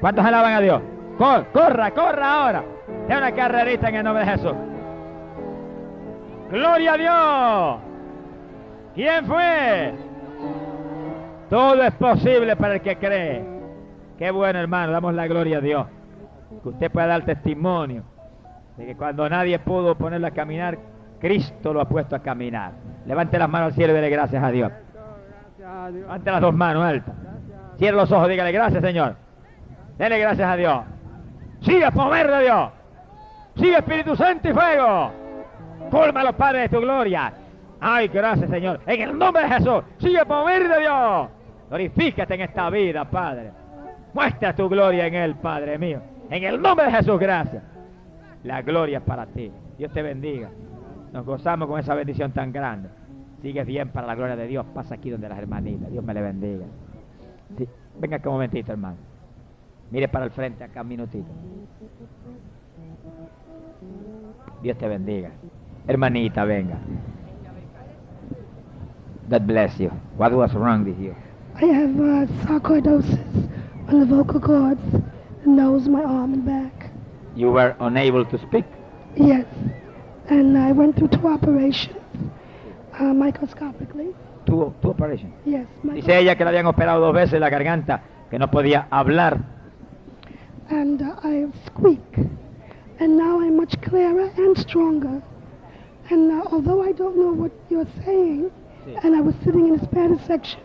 [0.00, 0.80] ¿Cuántos alaban a Dios?
[1.18, 2.64] Cor- corra, corra ahora.
[3.08, 4.52] Es una carrerita en el nombre de Jesús.
[6.50, 7.80] Gloria a Dios.
[8.94, 9.94] ¿Quién fue?
[11.50, 13.44] Todo es posible para el que cree.
[14.18, 14.92] Qué bueno, hermano.
[14.92, 15.86] Damos la gloria a Dios.
[16.62, 18.02] Que usted pueda dar testimonio
[18.76, 20.78] de que cuando nadie pudo ponerlo a caminar,
[21.20, 22.72] Cristo lo ha puesto a caminar.
[23.06, 24.72] Levante las manos al cielo y dele gracias a Dios.
[25.58, 27.14] Levante las dos manos altas.
[27.78, 29.16] Cierre los ojos, dígale gracias, Señor.
[29.98, 30.84] Dele gracias a Dios.
[31.60, 32.70] Sigue poder de Dios.
[33.56, 35.25] Sigue Espíritu Santo y fuego.
[35.90, 37.32] Los padres de tu gloria.
[37.80, 38.80] Ay, gracias, Señor.
[38.86, 39.84] En el nombre de Jesús.
[39.98, 41.28] Sigue poder de Dios.
[41.68, 43.50] Glorifícate en esta vida, Padre.
[44.14, 46.00] Muestra tu gloria en Él, Padre mío.
[46.30, 47.62] En el nombre de Jesús, gracias.
[48.44, 49.50] La gloria es para ti.
[49.78, 50.48] Dios te bendiga.
[51.12, 52.88] Nos gozamos con esa bendición tan grande.
[53.42, 54.64] Sigues bien para la gloria de Dios.
[54.74, 55.90] Pasa aquí donde las hermanitas.
[55.90, 56.64] Dios me le bendiga.
[57.98, 58.96] Venga acá un momentito, hermano.
[59.90, 61.28] Mire para el frente acá un minutito.
[64.62, 65.30] Dios te bendiga.
[65.88, 66.78] Hermanita, venga.
[69.28, 69.90] God bless you.
[70.16, 71.14] What was wrong with you?
[71.56, 73.48] I have uh, sarcoidosis
[73.88, 76.90] on the vocal cords, the nose, my arm, and back.
[77.34, 78.64] You were unable to speak.
[79.16, 79.46] Yes.
[80.28, 81.96] And I went through two operations,
[82.98, 84.14] uh, microscopically.
[84.44, 85.32] Tu, tu operation.
[85.44, 85.66] Yes.
[85.82, 89.38] Dice ella que la habían operado dos veces la garganta, que no podía hablar.
[90.68, 92.18] And uh, I squeak.
[92.98, 95.22] And now I'm much clearer and stronger.
[96.10, 98.50] And uh, although I don't know what you're saying,
[99.02, 100.60] and I was sitting in the Spanish section,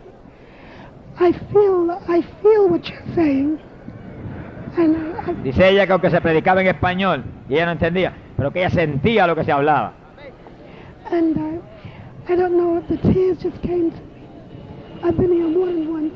[1.18, 3.58] I feel, I feel what you're saying.
[4.76, 8.12] And I, I, Dice ella que aunque se predicaba en español y ella no entendía,
[8.36, 9.92] pero que ella sentía lo que se hablaba.
[11.10, 15.02] and I, I don't know if the tears just came to me.
[15.04, 16.14] I've been here more than once.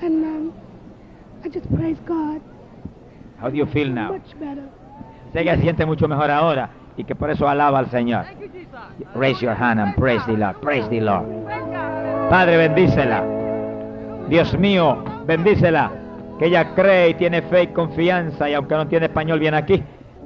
[0.00, 0.52] And um,
[1.44, 2.40] I just praise God.
[3.38, 4.12] How do you feel now?
[4.12, 4.68] Much better.
[5.34, 8.24] Sé que se siente mucho mejor ahora y que por eso alaba al Señor.
[9.14, 10.56] Raise your hand and praise the Lord.
[10.60, 11.26] Praise the Lord.
[12.28, 13.22] Padre, bendícela.
[14.28, 15.90] Dios mío, bendícela.
[16.38, 19.82] Que ella cree y tiene fe y confianza y aunque no tiene español viene aquí.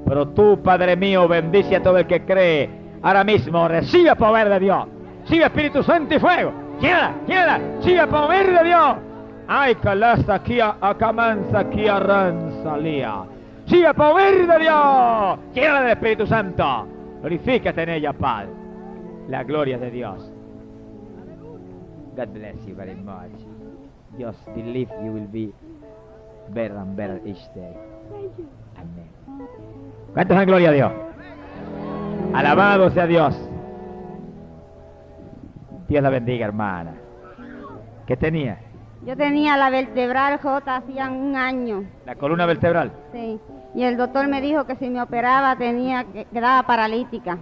[0.06, 2.70] Pero tú, Padre mío, bendice a todo el que cree.
[3.02, 4.86] Ahora mismo recibe poder de Dios.
[5.22, 6.52] Recibe Espíritu Santo y fuego.
[6.80, 7.58] Quiera, quiera.
[7.78, 8.96] Recibe poder de Dios.
[9.48, 11.86] Ay, calasta aquí a camanza aquí
[13.66, 13.92] arranzalía.
[13.92, 15.38] Recibe poder de Dios.
[15.52, 16.86] Quiera del Espíritu Santo.
[17.20, 18.50] Glorifícate en ella, Padre.
[19.28, 20.30] La gloria de Dios.
[22.16, 23.32] God bless you very much.
[24.18, 25.52] Just believe you will be
[26.54, 27.76] better and better each day.
[28.76, 29.10] Amén.
[30.14, 30.92] ¿Cuántos dan gloria a Dios?
[32.32, 33.36] Alabado sea Dios.
[35.88, 36.94] Dios la bendiga, hermana.
[38.06, 38.60] ¿Qué tenía?
[39.06, 42.90] Yo tenía la vertebral J hacía un año, La columna vertebral.
[43.12, 43.40] sí.
[43.74, 47.36] Y el doctor me dijo que si me operaba tenía que quedaba paralítica.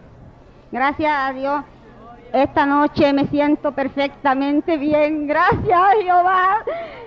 [0.73, 1.63] Gracias a Dios,
[2.33, 5.29] esta noche me siento perfectamente bien.
[5.29, 6.57] Gracias a Jehová,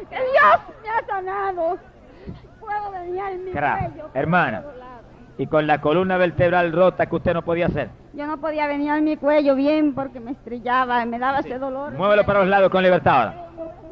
[0.10, 1.78] que Dios me ha sanado.
[2.60, 4.10] Puedo venir mi Cra- cuello.
[4.14, 4.64] hermana.
[5.38, 7.90] Y con la columna vertebral rota que usted no podía hacer.
[8.14, 11.92] Yo no podía venir mi cuello bien porque me estrellaba, me daba ese dolor.
[11.94, 13.47] Muévelo para los lados con libertad ahora.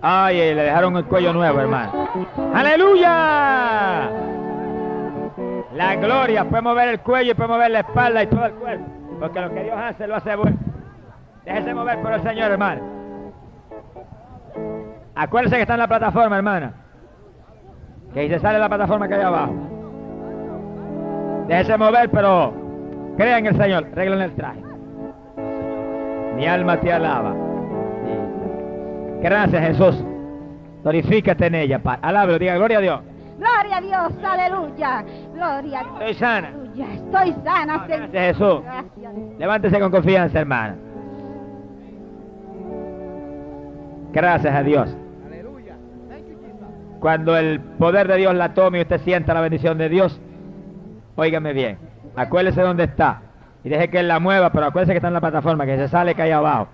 [0.08, 2.08] Ay, le dejaron el cuello nuevo, hermano.
[2.54, 4.08] ¡Aleluya!
[5.74, 8.86] La gloria, puede mover el cuello y puede mover la espalda y todo el cuerpo.
[9.20, 10.58] Porque lo que Dios hace, lo hace bueno.
[11.44, 12.82] Déjese mover por el Señor, hermano.
[15.16, 16.74] Acuérdese que está en la plataforma, hermana.
[18.14, 19.56] Que ahí se sale la plataforma que hay abajo.
[21.48, 22.54] Déjese mover, pero
[23.18, 23.88] crea en el Señor.
[23.96, 24.62] Reglen el traje.
[26.36, 27.34] Mi alma te alaba.
[29.22, 30.04] Gracias, Jesús.
[30.84, 32.40] Glorifícate en ella, Padre.
[32.40, 33.02] Diga gloria a Dios.
[33.38, 35.04] Gloria a Dios, aleluya.
[35.34, 35.94] Gloria a Dios.
[36.00, 36.48] Estoy sana.
[36.50, 36.94] Aleluya.
[36.94, 38.10] Estoy sana, Ah, Señor.
[38.12, 38.62] gracias, Jesús.
[38.64, 39.14] Gracias.
[39.40, 40.76] Levántese con confianza, hermana.
[44.14, 44.96] Gracias a Dios.
[47.00, 50.20] Cuando el poder de Dios la tome y usted sienta la bendición de Dios,
[51.16, 51.78] óigame bien.
[52.16, 53.22] Acuérdese dónde está.
[53.64, 55.88] Y deje que Él la mueva, pero acuérdese que está en la plataforma, que se
[55.88, 56.68] sale que hay abajo.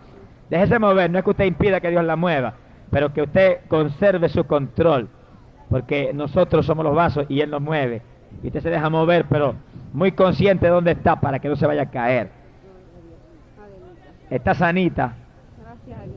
[0.51, 2.55] Déjese mover, no es que usted impida que Dios la mueva,
[2.89, 5.07] pero que usted conserve su control.
[5.69, 8.01] Porque nosotros somos los vasos y Él nos mueve.
[8.43, 9.55] Y usted se deja mover, pero
[9.93, 12.31] muy consciente de dónde está para que no se vaya a caer.
[14.29, 15.13] Está sanita.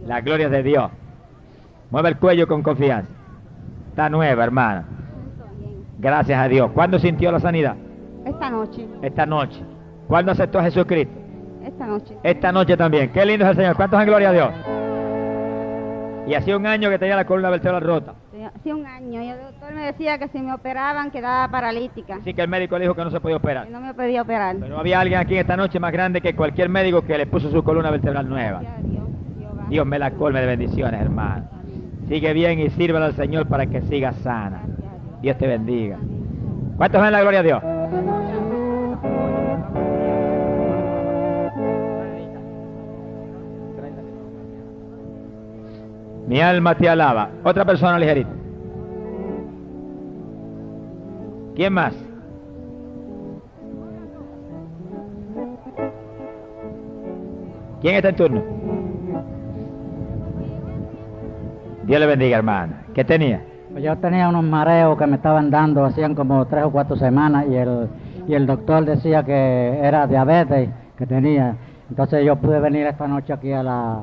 [0.05, 0.91] La gloria de Dios.
[1.93, 3.09] Mueve el cuello con confianza.
[3.91, 4.85] Está nueva, hermana.
[6.01, 6.72] Gracias a Dios.
[6.72, 7.76] ¿Cuándo sintió la sanidad?
[8.26, 9.62] Esta noche, Esta noche.
[10.09, 11.24] ¿Cuándo aceptó a Jesucristo?
[11.67, 12.17] Esta noche.
[12.23, 13.11] Esta noche también.
[13.11, 13.77] Qué lindo es el Señor.
[13.77, 14.51] ¿Cuántos en gloria a Dios?
[16.27, 18.15] Y hacía un año que tenía la columna vertebral rota.
[18.57, 22.17] Hacía un año y el doctor me decía que si me operaban quedaba paralítica.
[22.17, 23.67] Así que el médico le dijo que no se podía operar.
[23.67, 24.57] Que no me podía operar.
[24.61, 27.62] Pero había alguien aquí esta noche más grande que cualquier médico que le puso su
[27.62, 28.61] columna vertebral nueva.
[29.69, 31.49] Dios me la colme de bendiciones, hermano.
[32.09, 34.62] Sigue bien y sírvela al Señor para que siga sana.
[35.23, 35.99] Dios te bendiga.
[36.77, 37.62] ¿Cuántos ven la gloria a Dios?
[46.27, 47.29] Mi alma te alaba.
[47.43, 48.31] Otra persona ligerita.
[51.55, 51.95] ¿Quién más?
[57.81, 58.43] ¿Quién está en turno?
[61.85, 62.72] Dios le bendiga, hermano.
[62.95, 63.45] ¿Qué tenía?
[63.70, 67.45] Pues yo tenía unos mareos que me estaban dando, hacían como tres o cuatro semanas,
[67.51, 67.89] y el,
[68.27, 71.57] y el doctor decía que era diabetes que tenía.
[71.91, 74.01] Entonces yo pude venir esta noche aquí a la,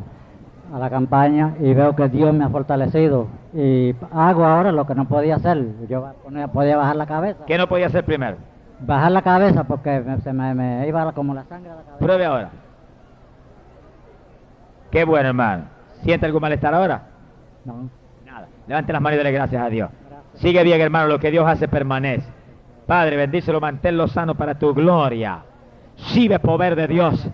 [0.73, 3.27] a la campaña y veo que Dios me ha fortalecido.
[3.53, 5.65] Y hago ahora lo que no podía hacer.
[5.89, 7.45] Yo ponía- podía bajar la cabeza.
[7.45, 8.37] ¿Qué no podía hacer primero?
[8.79, 11.99] Bajar la cabeza porque me- se me, me iba como la sangre a la cabeza.
[11.99, 12.49] Pruebe ahora.
[14.89, 15.63] Qué bueno, hermano.
[16.03, 17.01] ¿Siente algún malestar ahora?
[17.65, 17.89] No.
[18.25, 18.47] Nada.
[18.67, 19.89] Levante las manos y dele gracias a Dios.
[20.35, 21.07] Sigue bien, hermano.
[21.07, 22.27] Lo que Dios hace permanece.
[22.87, 25.39] Padre, bendícelo, manténlo sano para tu gloria.
[25.95, 27.27] Sigue poder de Dios.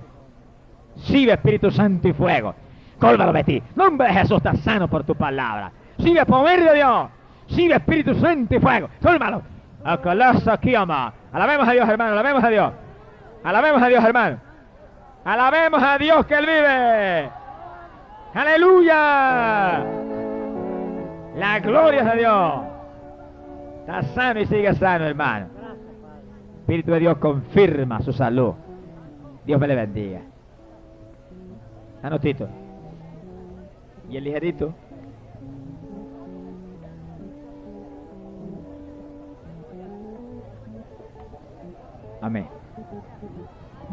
[0.98, 2.54] Sigue Espíritu Santo y fuego.
[3.00, 3.62] Cólvalo ti.
[3.76, 5.72] Nombre de Jesús está sano por tu palabra.
[6.00, 7.10] Sigue poder de Dios.
[7.48, 8.90] Sigue Espíritu Santo y fuego.
[9.02, 9.42] Cólvalo.
[9.84, 11.14] Acalaza aquí, ama.
[11.32, 12.12] Alabemos a Dios, hermano.
[12.12, 12.74] Alabemos a Dios.
[13.44, 14.38] Alabemos a Dios, hermano.
[15.24, 17.30] Alabemos a Dios que Él vive.
[18.34, 19.86] Aleluya.
[21.36, 22.54] La gloria es de Dios.
[23.82, 25.48] Está sano y sigue sano, hermano.
[26.60, 28.54] Espíritu de Dios confirma su salud.
[29.46, 30.22] Dios me le bendiga.
[32.04, 32.67] Anotito.
[34.10, 34.74] Y el ligerito.
[42.22, 42.48] Amén.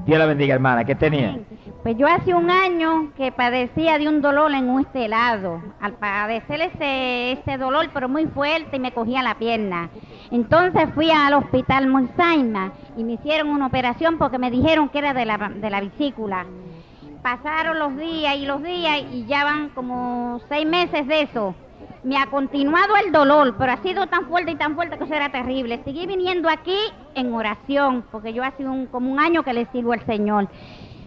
[0.07, 0.85] Dios la bendiga, hermana.
[0.85, 1.39] ¿Qué tenía?
[1.83, 5.63] Pues yo hace un año que padecía de un dolor en un estelado.
[5.81, 9.89] Al padecer ese, ese dolor, pero muy fuerte, y me cogía la pierna.
[10.31, 15.15] Entonces fui al hospital Monsaima y me hicieron una operación porque me dijeron que era
[15.15, 16.47] de la, de la vesícula.
[17.25, 21.55] Pasaron los días y los días y ya van como seis meses de eso.
[22.03, 25.15] Me ha continuado el dolor, pero ha sido tan fuerte y tan fuerte que eso
[25.15, 25.81] era terrible.
[25.85, 26.77] Seguí viniendo aquí
[27.15, 30.51] en oración, porque yo hace un, como un año que le sirvo al Señor.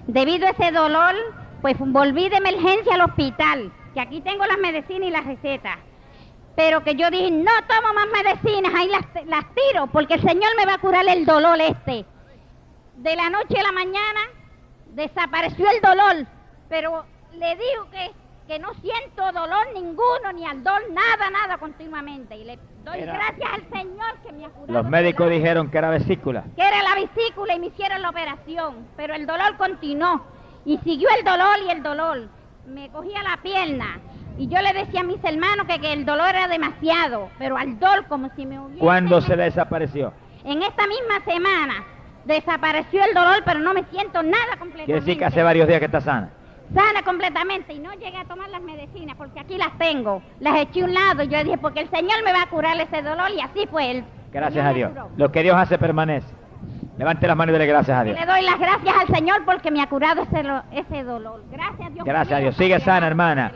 [0.07, 1.13] Debido a ese dolor,
[1.61, 5.77] pues volví de emergencia al hospital, que aquí tengo las medicinas y las recetas.
[6.55, 10.49] Pero que yo dije, no tomo más medicinas, ahí las, las tiro, porque el Señor
[10.57, 12.07] me va a curar el dolor este.
[12.95, 14.36] De la noche a la mañana
[14.93, 16.25] desapareció el dolor,
[16.69, 18.11] pero le digo que,
[18.47, 22.35] que no siento dolor ninguno, ni ardor, nada, nada continuamente.
[22.37, 24.73] Y le doy Era- gracias al Señor que me ha curado.
[24.81, 26.43] Los médicos dolor dijeron que era vesícula.
[26.55, 30.25] que era la vesícula y me hicieron la operación, pero el dolor continuó
[30.65, 32.29] y siguió el dolor y el dolor.
[32.65, 33.99] Me cogía la pierna
[34.37, 37.79] y yo le decía a mis hermanos que, que el dolor era demasiado, pero al
[37.79, 38.79] dolor como si me hubiese...
[38.79, 40.11] ¿Cuándo se desapareció?
[40.43, 41.85] En esta misma semana
[42.27, 44.85] desapareció el dolor, pero no me siento nada completamente.
[44.85, 46.29] Quiere decir que hace varios días que está sana.
[46.73, 50.21] Sana completamente y no llegué a tomar las medicinas porque aquí las tengo.
[50.41, 52.79] Las eché a un lado y yo dije, porque el Señor me va a curar
[52.79, 54.03] ese dolor y así fue él.
[54.33, 54.91] Gracias a Dios.
[55.15, 56.27] Lo que Dios hace permanece.
[56.97, 58.19] Levante las manos y dele gracias a Dios.
[58.19, 61.43] Le doy las gracias al Señor porque me ha curado ese, lo- ese dolor.
[61.51, 62.05] Gracias Dios.
[62.05, 62.55] Gracias a Dios.
[62.57, 63.51] Sigue sana, hermana.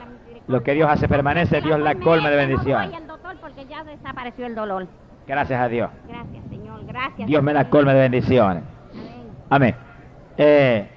[0.47, 1.59] Lo que Dios hace permanece.
[1.61, 2.93] Dios la colme de bendiciones.
[2.95, 4.87] al doctor porque ya desapareció el dolor.
[5.27, 5.89] Gracias a Dios.
[6.07, 7.27] Gracias Señor, gracias.
[7.27, 8.63] Dios me la colme de bendiciones.
[9.49, 9.73] Amén.
[9.73, 9.75] Amén.
[10.37, 10.89] Eh,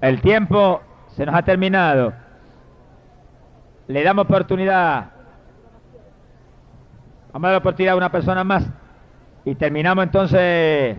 [0.00, 2.12] el tiempo se nos ha terminado.
[3.86, 5.10] Le damos oportunidad.
[7.32, 8.68] Vamos a dar oportunidad a una persona más.
[9.44, 10.96] Y terminamos entonces.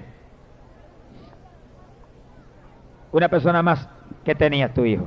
[3.12, 3.88] Una persona más.
[4.24, 5.06] ¿Qué tenía tu hijo?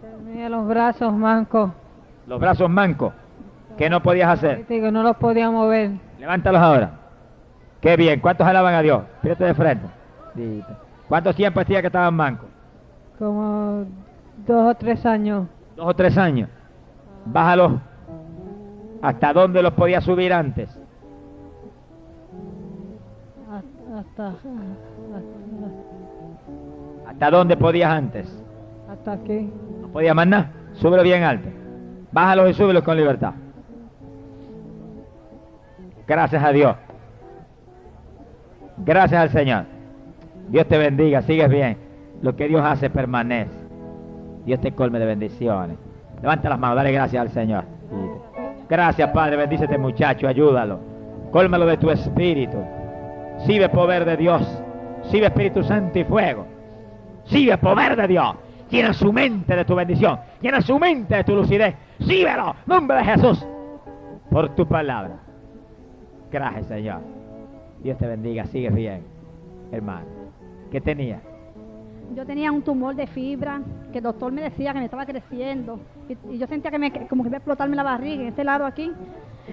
[0.00, 1.70] Tenía los brazos mancos,
[2.26, 3.12] Los brazos mancos.
[3.80, 4.66] ¿Qué no podías hacer?
[4.92, 5.92] no los podía mover.
[6.18, 6.90] Levántalos ahora.
[7.80, 8.20] Qué bien.
[8.20, 9.04] ¿Cuántos alaban a Dios?
[9.22, 9.86] Pírate de frente.
[11.08, 12.50] ¿Cuántos tiempos hacía que estaban mancos?
[13.18, 13.86] Como
[14.46, 15.46] dos o tres años.
[15.76, 16.50] Dos o tres años.
[17.24, 17.72] Bájalos.
[19.00, 20.68] ¿Hasta dónde los podías subir antes?
[23.50, 24.34] Hasta, hasta,
[27.08, 28.44] ¿Hasta dónde podías antes?
[28.90, 29.50] hasta aquí.
[29.80, 30.50] No podías más nada.
[30.74, 31.48] Súbelo bien alto.
[32.12, 33.32] Bájalos y súbelos con libertad.
[36.10, 36.74] Gracias a Dios.
[38.78, 39.64] Gracias al Señor.
[40.48, 41.76] Dios te bendiga, sigues bien.
[42.20, 43.52] Lo que Dios hace permanece.
[44.44, 45.78] Dios te colme de bendiciones.
[46.20, 47.62] Levanta las manos, dale gracias al Señor.
[48.68, 50.80] Gracias, Padre, bendice este muchacho, ayúdalo.
[51.30, 52.58] Cólmalo de tu espíritu.
[53.46, 54.42] Sigue poder de Dios.
[55.12, 56.44] Sigue Espíritu Santo y fuego.
[57.26, 58.34] Sigue poder de Dios.
[58.68, 60.18] Llena su mente de tu bendición.
[60.40, 61.76] Llena su mente de tu lucidez.
[62.00, 62.56] Síguelo.
[62.66, 63.46] Nombre de Jesús.
[64.28, 65.29] Por tu palabra.
[66.30, 67.00] Gracias, Señor.
[67.82, 68.44] Dios te bendiga.
[68.46, 69.02] Sigues bien,
[69.72, 70.06] hermano.
[70.70, 71.20] ¿Qué tenía?
[72.14, 73.60] Yo tenía un tumor de fibra
[73.92, 75.78] que el doctor me decía que me estaba creciendo
[76.08, 78.28] y, y yo sentía que me, que como que iba a explotarme la barriga en
[78.28, 78.92] este lado aquí.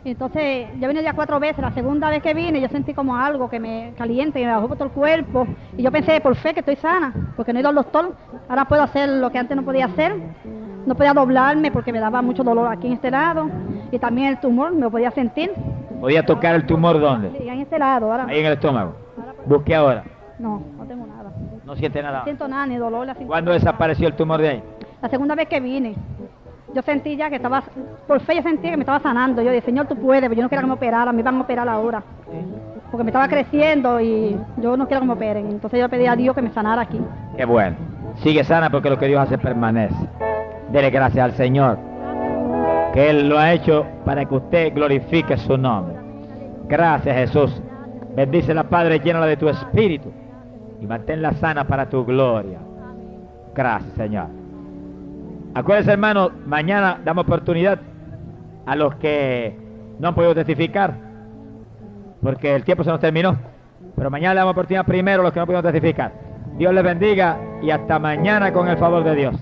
[0.03, 1.59] Entonces, yo vine ya cuatro veces.
[1.59, 4.67] La segunda vez que vine, yo sentí como algo que me caliente y me bajó
[4.67, 5.47] por todo el cuerpo.
[5.75, 8.15] Y yo pensé, por fe, que estoy sana, porque no he ido al doctor.
[8.49, 10.15] Ahora puedo hacer lo que antes no podía hacer.
[10.85, 13.49] No podía doblarme porque me daba mucho dolor aquí en este lado.
[13.91, 15.51] Y también el tumor me lo podía sentir.
[15.99, 17.31] ¿Podía tocar el tumor dónde?
[17.43, 18.25] Y en este lado, ahora.
[18.27, 18.95] Ahí en el estómago.
[19.45, 20.03] Busque ahora.
[20.37, 21.31] No, no tengo nada.
[21.67, 22.19] No siente nada.
[22.19, 23.05] No siento nada, ni dolor.
[23.05, 23.13] la.
[23.13, 24.63] ¿Cuándo desapareció el tumor de ahí?
[25.01, 25.95] La segunda vez que vine,
[26.73, 27.61] yo sentí ya que estaba,
[28.07, 29.41] por fe yo sentí que me estaba sanando.
[29.41, 31.41] Yo dije, Señor, tú puedes, pero yo no quiero que me operaran, me iban a
[31.41, 32.01] operar ahora.
[32.89, 35.47] Porque me estaba creciendo y yo no quiero que me operen.
[35.47, 37.01] Entonces yo pedí a Dios que me sanara aquí.
[37.35, 37.75] Qué bueno.
[38.23, 40.07] Sigue sana porque lo que Dios hace permanece.
[40.71, 41.77] Dele gracias al Señor.
[42.93, 45.97] Que Él lo ha hecho para que usted glorifique su nombre.
[46.69, 47.61] Gracias Jesús.
[48.15, 50.13] Bendícela Padre, llénala de tu espíritu.
[50.81, 52.59] Y manténla sana para tu gloria.
[53.55, 54.27] Gracias Señor.
[55.55, 57.79] Acuérdense hermano, mañana damos oportunidad
[58.65, 59.57] a los que
[59.99, 60.93] no han podido testificar.
[62.21, 63.35] Porque el tiempo se nos terminó.
[63.95, 66.11] Pero mañana damos oportunidad primero a los que no pudieron testificar.
[66.57, 69.35] Dios les bendiga y hasta mañana con el favor de Dios.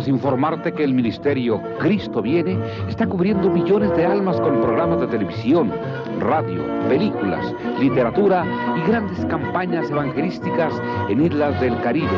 [0.00, 2.58] Queremos informarte que el ministerio Cristo viene
[2.88, 5.70] está cubriendo millones de almas con programas de televisión,
[6.20, 8.46] radio, películas, literatura
[8.78, 10.72] y grandes campañas evangelísticas
[11.10, 12.08] en islas del Caribe,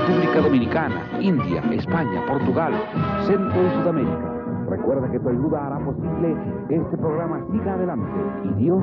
[0.00, 2.72] República Dominicana, India, España, Portugal,
[3.26, 4.32] Centro y Sudamérica.
[4.70, 6.34] Recuerda que tu ayuda hará posible
[6.68, 8.82] que este programa siga adelante y Dios